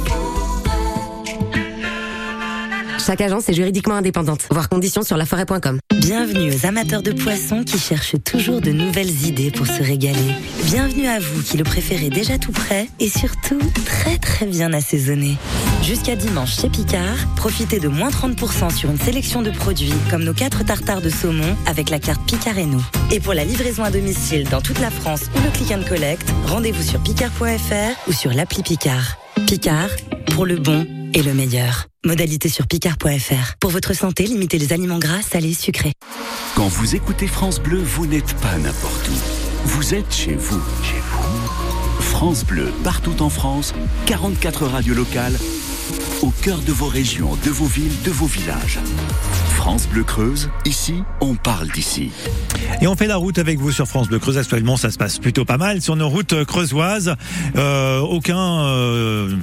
Chaque 3.11 3.19
agence 3.19 3.49
est 3.49 3.53
juridiquement 3.53 3.95
indépendante. 3.95 4.47
Voir 4.51 4.69
conditions 4.69 5.01
sur 5.01 5.17
laforêt.com. 5.17 5.79
Bienvenue 5.97 6.53
aux 6.53 6.65
amateurs 6.65 7.03
de 7.03 7.11
poissons 7.11 7.65
qui 7.65 7.77
cherchent 7.77 8.15
toujours 8.23 8.61
de 8.61 8.71
nouvelles 8.71 9.25
idées 9.25 9.51
pour 9.51 9.67
se 9.67 9.83
régaler. 9.83 10.33
Bienvenue 10.63 11.07
à 11.07 11.19
vous 11.19 11.43
qui 11.43 11.57
le 11.57 11.65
préférez 11.65 12.09
déjà 12.09 12.37
tout 12.37 12.53
prêt 12.53 12.87
et 13.01 13.09
surtout 13.09 13.59
très 13.85 14.17
très 14.17 14.45
bien 14.45 14.71
assaisonné. 14.71 15.35
Jusqu'à 15.83 16.15
dimanche 16.15 16.55
chez 16.55 16.69
Picard, 16.69 17.17
profitez 17.35 17.81
de 17.81 17.89
moins 17.89 18.11
30% 18.11 18.73
sur 18.73 18.89
une 18.89 18.97
sélection 18.97 19.41
de 19.41 19.51
produits 19.51 19.91
comme 20.09 20.23
nos 20.23 20.33
4 20.33 20.63
tartares 20.63 21.01
de 21.01 21.09
saumon 21.09 21.57
avec 21.65 21.89
la 21.89 21.99
carte 21.99 22.25
Picard 22.25 22.59
et 22.59 22.65
nous. 22.65 22.85
Et 23.11 23.19
pour 23.19 23.33
la 23.33 23.43
livraison 23.43 23.83
à 23.83 23.91
domicile 23.91 24.47
dans 24.49 24.61
toute 24.61 24.79
la 24.79 24.89
France 24.89 25.23
ou 25.35 25.43
le 25.43 25.49
click 25.49 25.73
and 25.73 25.83
collect, 25.85 26.25
rendez-vous 26.45 26.81
sur 26.81 27.01
picard.fr 27.01 28.07
ou 28.07 28.13
sur 28.13 28.31
l'appli 28.31 28.63
Picard. 28.63 29.17
Picard, 29.47 29.89
pour 30.27 30.45
le 30.45 30.55
bon 30.55 30.87
et 31.13 31.23
le 31.23 31.33
meilleur. 31.33 31.87
Modalité 32.05 32.49
sur 32.49 32.67
picard.fr. 32.67 33.55
Pour 33.59 33.71
votre 33.71 33.93
santé, 33.93 34.23
limitez 34.23 34.57
les 34.57 34.73
aliments 34.73 34.99
gras, 34.99 35.21
salés, 35.21 35.53
sucrés. 35.53 35.93
Quand 36.55 36.67
vous 36.67 36.95
écoutez 36.95 37.27
France 37.27 37.59
Bleu, 37.59 37.79
vous 37.79 38.05
n'êtes 38.07 38.33
pas 38.35 38.57
n'importe 38.57 39.09
où. 39.09 39.67
Vous 39.67 39.93
êtes 39.93 40.13
chez 40.13 40.35
vous. 40.35 40.61
Chez 40.83 40.99
vous. 40.99 42.01
France 42.01 42.43
Bleu, 42.45 42.71
partout 42.83 43.21
en 43.21 43.29
France, 43.29 43.73
44 44.05 44.65
radios 44.65 44.95
locales, 44.95 45.37
au 46.21 46.29
cœur 46.29 46.59
de 46.59 46.71
vos 46.71 46.87
régions, 46.87 47.37
de 47.45 47.49
vos 47.49 47.65
villes, 47.65 48.01
de 48.03 48.11
vos 48.11 48.25
villages. 48.25 48.79
France 49.55 49.87
Bleu 49.87 50.03
Creuse, 50.03 50.49
ici, 50.65 51.03
on 51.19 51.35
parle 51.35 51.67
d'ici. 51.69 52.11
Et 52.81 52.87
on 52.87 52.95
fait 52.95 53.07
la 53.07 53.17
route 53.17 53.37
avec 53.37 53.59
vous 53.59 53.71
sur 53.71 53.87
France 53.87 54.07
Bleu 54.07 54.17
Creuse. 54.17 54.37
Actuellement, 54.37 54.75
ça 54.75 54.89
se 54.89 54.97
passe 54.97 55.19
plutôt 55.19 55.45
pas 55.45 55.57
mal 55.57 55.81
sur 55.81 55.95
nos 55.95 56.09
routes 56.09 56.43
creusoises. 56.45 57.15
Euh, 57.55 57.99
aucun 57.99 58.63
euh, 58.63 59.35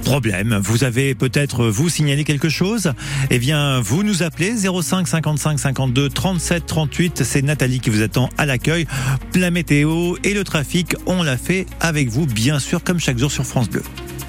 problème. 0.00 0.60
Vous 0.62 0.84
avez 0.84 1.14
peut-être 1.14 1.66
vous 1.66 1.88
signalé 1.88 2.24
quelque 2.24 2.48
chose? 2.48 2.92
Eh 3.30 3.38
bien, 3.38 3.80
vous 3.80 4.02
nous 4.02 4.22
appelez 4.22 4.54
05 4.56 5.06
55 5.06 5.58
52 5.58 6.08
37 6.08 6.66
38. 6.66 7.22
C'est 7.24 7.42
Nathalie 7.42 7.80
qui 7.80 7.90
vous 7.90 8.02
attend 8.02 8.30
à 8.38 8.46
l'accueil. 8.46 8.86
La 9.34 9.50
météo 9.50 10.16
et 10.24 10.34
le 10.34 10.44
trafic, 10.44 10.94
on 11.06 11.22
l'a 11.22 11.36
fait 11.36 11.66
avec 11.80 12.08
vous, 12.08 12.26
bien 12.26 12.58
sûr, 12.58 12.82
comme 12.82 13.00
chaque 13.00 13.18
jour 13.18 13.30
sur 13.30 13.44
France 13.44 13.68
Bleu. 13.68 13.82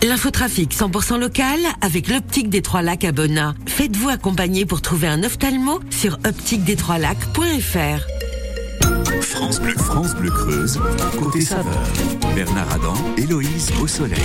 L'infotrafic 0.03 0.73
100% 0.73 1.19
local 1.19 1.60
avec 1.81 2.07
l'optique 2.07 2.49
des 2.49 2.62
Trois 2.62 2.81
Lacs 2.81 3.03
à 3.03 3.12
Bonnat. 3.12 3.53
Faites-vous 3.67 4.10
accompagner 4.10 4.65
pour 4.65 4.81
trouver 4.81 5.07
un 5.07 5.23
ophtalmo 5.23 5.79
sur 5.91 6.17
optiquedes-trois-lacs.fr. 6.25 8.31
France 9.22 9.60
Bleu, 9.60 9.74
France 9.78 10.16
Bleu 10.16 10.30
Creuse, 10.30 10.80
côté 11.18 11.42
saveur. 11.42 11.84
Bernard 12.36 12.72
Adam, 12.74 12.94
Héloïse 13.18 13.72
au 13.82 13.88
soleil. 13.88 14.20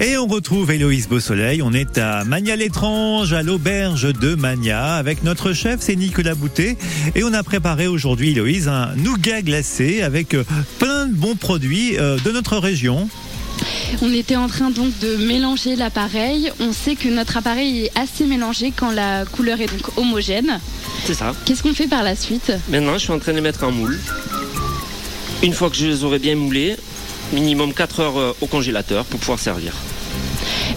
Et 0.00 0.16
on 0.16 0.26
retrouve 0.26 0.70
Héloïse 0.70 1.08
Beausoleil. 1.08 1.62
On 1.62 1.72
est 1.72 1.98
à 1.98 2.24
Magna 2.24 2.56
l'étrange, 2.56 3.32
à 3.32 3.42
l'auberge 3.42 4.12
de 4.12 4.34
Magna, 4.34 4.94
avec 4.94 5.22
notre 5.22 5.52
chef, 5.52 5.80
c'est 5.80 5.96
Nicolas 5.96 6.34
Boutet. 6.34 6.76
Et 7.14 7.24
on 7.24 7.32
a 7.32 7.42
préparé 7.42 7.86
aujourd'hui, 7.86 8.30
Héloïse, 8.30 8.68
un 8.68 8.94
nougat 8.96 9.42
glacé 9.42 10.02
avec 10.02 10.34
euh, 10.34 10.44
plein 10.78 11.06
de 11.06 11.14
bons 11.14 11.36
produits 11.36 11.98
euh, 11.98 12.18
de 12.24 12.30
notre 12.30 12.58
région. 12.58 13.08
On 14.02 14.12
était 14.12 14.36
en 14.36 14.48
train 14.48 14.70
donc 14.70 14.98
de 14.98 15.16
mélanger 15.16 15.76
l'appareil. 15.76 16.50
On 16.60 16.72
sait 16.72 16.94
que 16.96 17.08
notre 17.08 17.36
appareil 17.36 17.84
est 17.84 17.98
assez 17.98 18.24
mélangé 18.24 18.72
quand 18.74 18.90
la 18.90 19.24
couleur 19.24 19.60
est 19.60 19.66
donc 19.66 19.96
homogène. 19.96 20.60
C'est 21.04 21.14
ça. 21.14 21.34
Qu'est-ce 21.44 21.62
qu'on 21.62 21.74
fait 21.74 21.86
par 21.86 22.02
la 22.02 22.16
suite? 22.16 22.52
Maintenant, 22.68 22.94
je 22.94 22.98
suis 23.04 23.12
en 23.12 23.18
train 23.18 23.32
de 23.32 23.40
mettre 23.40 23.64
en 23.64 23.72
moule. 23.72 23.98
Une 25.42 25.52
fois 25.52 25.70
que 25.70 25.76
je 25.76 25.86
les 25.86 26.04
aurai 26.04 26.18
bien 26.18 26.34
moulés, 26.34 26.76
minimum 27.32 27.72
4 27.72 28.00
heures 28.00 28.18
euh, 28.18 28.36
au 28.40 28.46
congélateur 28.46 29.04
pour 29.04 29.20
pouvoir 29.20 29.38
servir. 29.38 29.72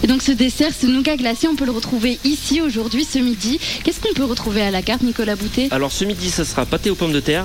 Et 0.02 0.06
donc 0.06 0.22
ce 0.22 0.32
dessert, 0.32 0.72
ce 0.78 0.86
nougat 0.86 1.16
glacé, 1.16 1.48
on 1.48 1.56
peut 1.56 1.64
le 1.64 1.72
retrouver 1.72 2.18
ici 2.24 2.60
aujourd'hui, 2.60 3.04
ce 3.04 3.18
midi. 3.18 3.58
Qu'est-ce 3.84 4.00
qu'on 4.00 4.14
peut 4.14 4.24
retrouver 4.24 4.62
à 4.62 4.70
la 4.70 4.82
carte, 4.82 5.02
Nicolas 5.02 5.36
Boutet? 5.36 5.68
Alors 5.70 5.92
ce 5.92 6.04
midi, 6.04 6.30
ce 6.30 6.44
sera 6.44 6.64
pâté 6.64 6.90
aux 6.90 6.94
pommes 6.94 7.12
de 7.12 7.20
terre, 7.20 7.44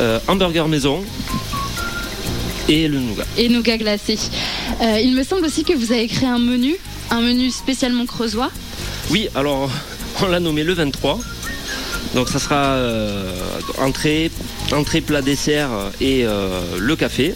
euh, 0.00 0.18
hamburger 0.28 0.68
maison 0.68 1.04
et 2.68 2.88
le 2.88 2.98
nougat. 2.98 3.24
Et 3.36 3.48
nougat 3.48 3.76
glacé. 3.76 4.18
Euh, 4.80 4.98
il 5.00 5.14
me 5.14 5.22
semble 5.22 5.44
aussi 5.44 5.64
que 5.64 5.72
vous 5.72 5.92
avez 5.92 6.06
créé 6.08 6.28
un 6.28 6.38
menu, 6.38 6.76
un 7.10 7.20
menu 7.20 7.50
spécialement 7.50 8.06
creusois. 8.06 8.50
Oui, 9.10 9.28
alors 9.34 9.70
on 10.22 10.26
l'a 10.26 10.40
nommé 10.40 10.64
le 10.64 10.74
23. 10.74 11.18
Donc 12.14 12.28
ça 12.28 12.38
sera 12.38 12.74
euh, 12.74 13.32
entrée, 13.78 14.30
entrée, 14.72 15.00
plat, 15.00 15.20
dessert 15.20 15.70
et 16.00 16.24
euh, 16.24 16.60
le 16.78 16.96
café. 16.96 17.34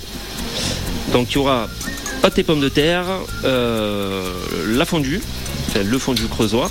Donc 1.12 1.32
il 1.32 1.34
y 1.34 1.38
aura 1.38 1.68
pâté 2.22 2.42
pommes 2.42 2.60
de 2.60 2.68
terre, 2.68 3.06
la 3.44 4.84
fondue, 4.84 5.20
enfin, 5.68 5.80
le 5.84 5.98
fondu 5.98 6.24
creusois, 6.26 6.70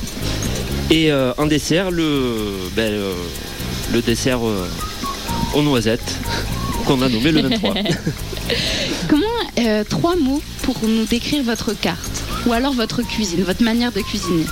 et 0.91 1.11
en 1.13 1.45
dessert 1.45 1.89
le, 1.89 2.35
ben, 2.75 2.93
le 3.93 4.01
dessert 4.01 4.41
aux 4.41 5.61
noisettes 5.61 6.15
qu'on 6.85 7.01
a 7.01 7.09
nommé 7.09 7.31
le 7.31 7.41
23. 7.43 7.73
Comment 9.09 9.23
euh, 9.59 9.83
trois 9.83 10.15
mots 10.15 10.41
pour 10.63 10.75
nous 10.87 11.05
décrire 11.05 11.43
votre 11.43 11.73
carte 11.73 12.23
ou 12.45 12.53
alors 12.53 12.73
votre 12.73 13.01
cuisine, 13.01 13.43
votre 13.43 13.63
manière 13.63 13.91
de 13.91 14.01
cuisiner? 14.01 14.45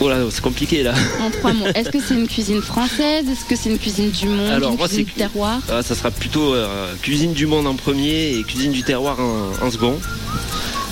Oh 0.00 0.08
là, 0.08 0.16
c'est 0.30 0.40
compliqué 0.40 0.82
là. 0.82 0.94
en 1.20 1.30
trois 1.30 1.52
mots. 1.52 1.66
Est-ce 1.74 1.90
que 1.90 1.98
c'est 2.00 2.14
une 2.14 2.26
cuisine 2.26 2.62
française? 2.62 3.26
Est-ce 3.30 3.44
que 3.44 3.54
c'est 3.54 3.68
une 3.68 3.78
cuisine 3.78 4.10
du 4.10 4.28
monde 4.28 4.48
Alors, 4.50 4.72
Une 4.72 4.78
moi, 4.78 4.88
cuisine 4.88 5.04
c'est- 5.06 5.12
du 5.12 5.18
terroir? 5.18 5.60
Ah, 5.70 5.82
ça 5.82 5.94
sera 5.94 6.10
plutôt 6.10 6.54
euh, 6.54 6.92
cuisine 7.02 7.32
du 7.34 7.46
monde 7.46 7.66
en 7.66 7.74
premier 7.74 8.32
et 8.32 8.42
cuisine 8.42 8.72
du 8.72 8.82
terroir 8.82 9.18
en, 9.20 9.50
en 9.64 9.70
second. 9.70 9.98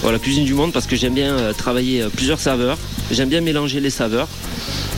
Voilà, 0.03 0.19
cuisine 0.19 0.45
du 0.45 0.55
monde 0.55 0.73
parce 0.73 0.87
que 0.87 0.95
j'aime 0.95 1.15
bien 1.15 1.33
euh, 1.39 1.53
travailler 1.55 2.05
plusieurs 2.15 2.39
saveurs. 2.39 2.77
J'aime 3.11 3.31
bien 3.31 3.41
mélanger 3.41 3.81
les 3.81 3.91
saveurs. 3.91 4.29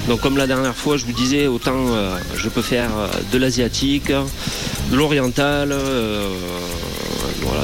Donc 0.09 0.21
comme 0.21 0.37
la 0.37 0.49
dernière 0.49 0.75
fois, 0.75 0.97
je 0.97 1.05
vous 1.05 1.13
disais, 1.13 1.47
autant 1.47 1.73
euh, 1.77 2.17
je 2.37 2.49
peux 2.49 2.63
faire 2.63 2.91
de 3.33 3.39
l'asiatique, 3.39 4.09
de 4.11 4.97
l'oriental, 4.97 5.73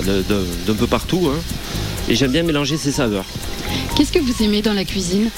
voilà, 0.00 0.22
d'un 0.66 0.74
peu 0.74 0.86
partout. 0.86 1.30
hein. 1.32 1.38
Et 2.08 2.14
j'aime 2.14 2.32
bien 2.32 2.42
mélanger 2.42 2.76
ces 2.76 2.92
saveurs. 2.92 3.24
Qu'est-ce 3.96 4.12
que 4.12 4.18
vous 4.18 4.42
aimez 4.42 4.62
dans 4.62 4.72
la 4.74 4.84
cuisine? 4.84 5.30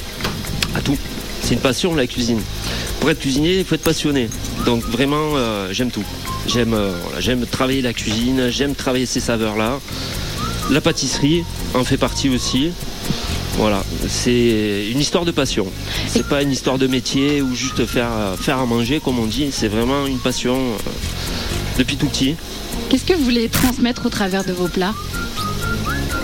À 0.74 0.80
tout. 0.80 0.96
C'est 1.42 1.54
une 1.54 1.60
passion 1.60 1.94
la 1.94 2.06
cuisine. 2.06 2.40
Pour 3.00 3.08
être 3.10 3.20
cuisinier, 3.20 3.58
il 3.58 3.64
faut 3.64 3.74
être 3.74 3.82
passionné. 3.82 4.28
Donc 4.66 4.82
vraiment, 4.84 5.36
euh, 5.36 5.68
j'aime 5.72 5.90
tout. 5.90 6.04
J'aime 6.46 6.74
euh, 6.74 6.92
voilà, 7.04 7.20
j'aime 7.20 7.46
travailler 7.46 7.80
la 7.80 7.92
cuisine, 7.92 8.50
j'aime 8.50 8.74
travailler 8.74 9.06
ces 9.06 9.20
saveurs-là. 9.20 9.80
La 10.70 10.80
pâtisserie 10.80 11.44
en 11.74 11.84
fait 11.84 11.96
partie 11.96 12.28
aussi. 12.28 12.70
Voilà, 13.56 13.82
c'est 14.08 14.88
une 14.92 15.00
histoire 15.00 15.24
de 15.24 15.30
passion. 15.30 15.66
C'est 16.06 16.28
pas 16.28 16.42
une 16.42 16.52
histoire 16.52 16.78
de 16.78 16.86
métier 16.86 17.40
ou 17.42 17.54
juste 17.54 17.86
faire, 17.86 18.10
faire 18.40 18.58
à 18.58 18.66
manger, 18.66 19.00
comme 19.02 19.18
on 19.18 19.26
dit. 19.26 19.48
C'est 19.50 19.68
vraiment 19.68 20.06
une 20.06 20.18
passion 20.18 20.56
euh, 20.56 20.90
depuis 21.78 21.96
tout 21.96 22.06
petit. 22.06 22.36
Qu'est-ce 22.88 23.04
que 23.04 23.12
vous 23.12 23.24
voulez 23.24 23.48
transmettre 23.48 24.06
au 24.06 24.08
travers 24.08 24.44
de 24.44 24.52
vos 24.52 24.68
plats 24.68 24.94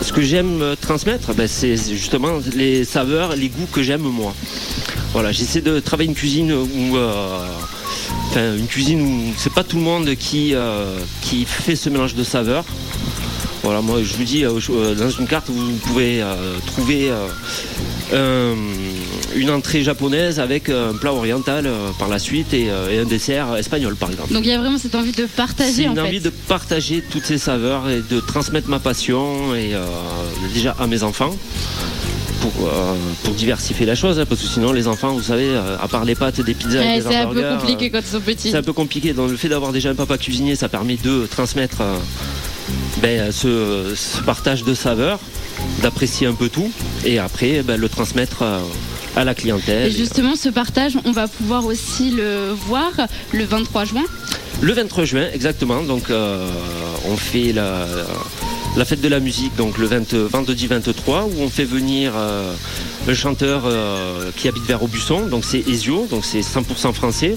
Ce 0.02 0.12
que 0.12 0.22
j'aime 0.22 0.62
euh, 0.62 0.74
transmettre, 0.80 1.34
ben, 1.34 1.46
c'est 1.46 1.76
justement 1.76 2.38
les 2.54 2.84
saveurs, 2.84 3.36
les 3.36 3.48
goûts 3.48 3.66
que 3.70 3.82
j'aime 3.82 4.02
moi. 4.02 4.34
Voilà, 5.12 5.30
j'essaie 5.30 5.60
de 5.60 5.78
travailler 5.80 6.08
une 6.08 6.14
cuisine 6.16 6.52
où, 6.52 6.96
euh, 6.96 7.46
une 8.36 8.66
cuisine 8.66 9.02
où 9.02 9.34
c'est 9.36 9.52
pas 9.52 9.62
tout 9.62 9.76
le 9.76 9.82
monde 9.82 10.14
qui, 10.16 10.54
euh, 10.54 10.98
qui 11.20 11.44
fait 11.44 11.76
ce 11.76 11.90
mélange 11.90 12.14
de 12.14 12.24
saveurs. 12.24 12.64
Voilà, 13.62 13.80
moi 13.80 14.02
je 14.02 14.14
vous 14.14 14.24
dis, 14.24 14.42
dans 14.42 15.10
une 15.10 15.26
carte, 15.26 15.48
vous 15.48 15.72
pouvez 15.84 16.22
trouver 16.66 17.10
un- 18.12 18.56
une 19.34 19.50
entrée 19.50 19.82
japonaise 19.82 20.38
avec 20.40 20.68
un 20.68 20.94
plat 20.94 21.12
oriental 21.12 21.66
euh, 21.66 21.90
par 21.98 22.08
la 22.08 22.18
suite 22.18 22.54
et, 22.54 22.70
euh, 22.70 22.90
et 22.90 22.98
un 23.00 23.04
dessert 23.04 23.56
espagnol 23.56 23.96
par 23.96 24.10
exemple. 24.10 24.32
Donc 24.32 24.44
il 24.44 24.50
y 24.50 24.52
a 24.52 24.58
vraiment 24.58 24.78
cette 24.78 24.94
envie 24.94 25.12
de 25.12 25.26
partager 25.26 25.86
en 25.88 25.90
une 25.90 25.96
fait. 25.96 26.02
envie 26.02 26.20
de 26.20 26.30
partager 26.30 27.02
toutes 27.10 27.24
ces 27.24 27.38
saveurs 27.38 27.88
et 27.90 28.00
de 28.08 28.20
transmettre 28.20 28.68
ma 28.68 28.78
passion 28.78 29.54
et 29.54 29.74
euh, 29.74 29.84
déjà 30.52 30.76
à 30.78 30.86
mes 30.86 31.02
enfants 31.02 31.34
pour, 32.40 32.68
euh, 32.68 32.94
pour 33.22 33.34
diversifier 33.34 33.86
la 33.86 33.94
chose 33.94 34.18
hein, 34.20 34.26
parce 34.28 34.40
que 34.42 34.46
sinon 34.46 34.72
les 34.72 34.86
enfants 34.86 35.12
vous 35.12 35.22
savez 35.22 35.48
euh, 35.48 35.76
à 35.80 35.88
part 35.88 36.04
les 36.04 36.14
pâtes 36.14 36.40
des 36.40 36.54
pizzas 36.54 36.80
Ouais, 36.80 36.98
et 36.98 37.00
des 37.00 37.08
c'est 37.08 37.16
un 37.16 37.26
peu 37.32 37.42
compliqué 37.42 37.86
euh, 37.86 37.88
quand 37.92 38.00
ils 38.06 38.10
sont 38.10 38.20
petits. 38.20 38.50
c'est 38.50 38.56
un 38.56 38.62
peu 38.62 38.72
compliqué 38.74 39.12
donc 39.14 39.30
le 39.30 39.36
fait 39.36 39.48
d'avoir 39.48 39.72
déjà 39.72 39.90
un 39.90 39.94
papa 39.94 40.18
cuisinier 40.18 40.54
ça 40.54 40.68
permet 40.68 40.96
de 40.96 41.26
transmettre 41.26 41.78
ben, 43.02 43.32
ce, 43.32 43.94
ce 43.96 44.18
partage 44.22 44.64
de 44.64 44.74
saveurs 44.74 45.18
d'apprécier 45.82 46.26
un 46.26 46.34
peu 46.34 46.48
tout 46.48 46.70
et 47.04 47.18
après 47.18 47.62
ben, 47.62 47.80
le 47.80 47.88
transmettre 47.88 48.42
à 49.16 49.24
la 49.24 49.34
clientèle 49.34 49.88
Et 49.88 49.90
justement, 49.90 50.34
ce 50.36 50.48
partage, 50.48 50.98
on 51.04 51.12
va 51.12 51.28
pouvoir 51.28 51.66
aussi 51.66 52.10
le 52.10 52.50
voir 52.52 52.92
le 53.32 53.44
23 53.44 53.84
juin. 53.84 54.04
Le 54.60 54.72
23 54.72 55.04
juin, 55.04 55.26
exactement. 55.32 55.82
Donc, 55.82 56.10
euh, 56.10 56.48
on 57.08 57.16
fait 57.16 57.52
la, 57.52 57.86
la 58.76 58.84
fête 58.84 59.00
de 59.00 59.08
la 59.08 59.20
musique, 59.20 59.54
donc 59.56 59.78
le 59.78 59.86
20 59.86 60.14
vendredi 60.14 60.66
23, 60.66 61.24
où 61.24 61.40
on 61.40 61.48
fait 61.48 61.64
venir 61.64 62.12
euh, 62.16 62.52
un 63.08 63.14
chanteur 63.14 63.62
euh, 63.66 64.30
qui 64.36 64.48
habite 64.48 64.64
vers 64.64 64.82
Aubusson. 64.82 65.26
Donc, 65.26 65.44
c'est 65.44 65.66
Ezio, 65.68 66.06
donc 66.10 66.24
c'est 66.24 66.40
100% 66.40 66.92
français, 66.92 67.36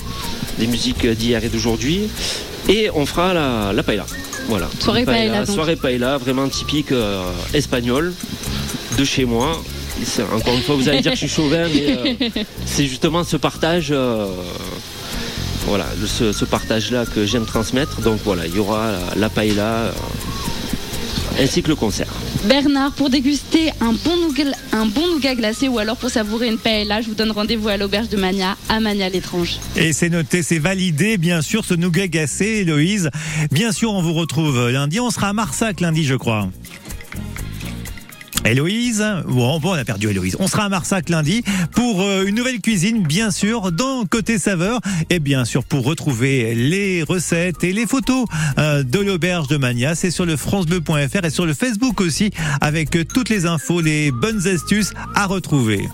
des 0.57 0.67
musiques 0.67 1.05
d'hier 1.05 1.43
et 1.43 1.49
d'aujourd'hui. 1.49 2.09
Et 2.69 2.89
on 2.93 3.05
fera 3.05 3.33
la, 3.33 3.71
la 3.73 3.83
paella. 3.83 4.05
Voilà. 4.47 4.69
Soirée 4.79 5.03
paella, 5.05 5.45
donc. 5.45 5.55
Soirée 5.55 5.75
paella, 5.75 6.17
vraiment 6.17 6.47
typique 6.47 6.91
euh, 6.91 7.23
espagnol 7.53 8.13
de 8.97 9.03
chez 9.03 9.25
moi. 9.25 9.61
C'est- 10.03 10.23
Encore 10.23 10.55
une 10.55 10.61
fois, 10.61 10.75
vous 10.75 10.87
allez 10.89 11.01
dire 11.01 11.11
que 11.11 11.17
je 11.17 11.25
suis 11.25 11.35
chauvin, 11.35 11.67
mais 11.73 11.97
euh, 11.97 12.29
c'est 12.65 12.85
justement 12.87 13.23
ce 13.23 13.37
partage. 13.37 13.87
euh, 13.91 14.27
voilà, 15.65 15.85
ce, 16.05 16.31
ce 16.31 16.45
partage-là 16.45 17.05
que 17.05 17.25
j'aime 17.25 17.45
transmettre. 17.45 17.99
Donc 18.01 18.19
voilà, 18.23 18.45
il 18.47 18.55
y 18.55 18.59
aura 18.59 18.91
la, 18.91 18.99
la 19.19 19.29
paella 19.29 19.63
euh, 19.63 19.91
ainsi 21.41 21.61
que 21.61 21.67
le 21.67 21.75
concert. 21.75 22.07
Bernard, 22.45 22.93
pour 22.93 23.09
déguster 23.09 23.71
un 23.81 23.91
bon, 23.91 24.15
nougat, 24.15 24.43
un 24.71 24.85
bon 24.85 25.05
nougat 25.07 25.35
glacé 25.35 25.67
ou 25.67 25.77
alors 25.77 25.97
pour 25.97 26.09
savourer 26.09 26.47
une 26.47 26.57
paella, 26.57 27.01
je 27.01 27.07
vous 27.09 27.15
donne 27.15 27.31
rendez-vous 27.31 27.67
à 27.67 27.75
l'auberge 27.75 28.07
de 28.07 28.15
Mania, 28.15 28.55
à 28.69 28.79
Mania 28.79 29.09
l'étrange. 29.09 29.57
Et 29.75 29.91
c'est 29.91 30.09
noté, 30.09 30.41
c'est 30.41 30.59
validé, 30.59 31.17
bien 31.17 31.41
sûr, 31.41 31.65
ce 31.65 31.73
nougat 31.73 32.07
gacé, 32.07 32.45
Héloïse. 32.61 33.09
Bien 33.51 33.71
sûr, 33.73 33.91
on 33.91 34.01
vous 34.01 34.13
retrouve 34.13 34.69
lundi. 34.69 34.99
On 35.01 35.09
sera 35.09 35.29
à 35.29 35.33
Marsac 35.33 35.81
lundi, 35.81 36.05
je 36.05 36.15
crois. 36.15 36.47
Héloïse, 38.47 39.03
bon, 39.27 39.59
on 39.61 39.73
a 39.73 39.83
perdu 39.83 40.09
Héloïse. 40.09 40.37
On 40.39 40.47
sera 40.47 40.63
à 40.63 40.69
Marsac 40.69 41.09
lundi 41.09 41.43
pour 41.73 42.01
euh, 42.01 42.25
une 42.25 42.35
nouvelle 42.35 42.61
cuisine, 42.61 43.03
bien 43.03 43.29
sûr, 43.29 43.73
dans 43.73 44.05
Côté 44.05 44.39
Saveur. 44.39 44.79
Et 45.09 45.19
bien 45.19 45.43
sûr, 45.43 45.65
pour 45.65 45.83
retrouver 45.83 46.55
les 46.55 47.03
recettes 47.03 47.63
et 47.65 47.73
les 47.73 47.85
photos 47.85 48.25
euh, 48.57 48.83
de 48.83 48.99
l'auberge 48.99 49.47
de 49.49 49.57
Mania, 49.57 49.95
c'est 49.95 50.11
sur 50.11 50.25
le 50.25 50.37
francebleu.fr 50.37 51.25
et 51.25 51.29
sur 51.29 51.45
le 51.45 51.53
Facebook 51.53 51.99
aussi, 51.99 52.31
avec 52.61 52.95
euh, 52.95 53.03
toutes 53.03 53.29
les 53.29 53.45
infos, 53.45 53.81
les 53.81 54.11
bonnes 54.11 54.47
astuces 54.47 54.93
à 55.13 55.25
retrouver. 55.25 55.87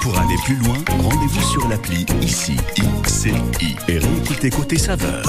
Pour 0.00 0.18
aller 0.18 0.36
plus 0.44 0.56
loin, 0.56 0.78
rendez-vous 0.88 1.42
sur 1.52 1.68
l'appli 1.68 2.06
ICI, 2.22 2.56
ICI 2.76 3.76
et 3.88 3.98
réécoutez 3.98 4.50
Côté 4.50 4.78
Saveur. 4.78 5.20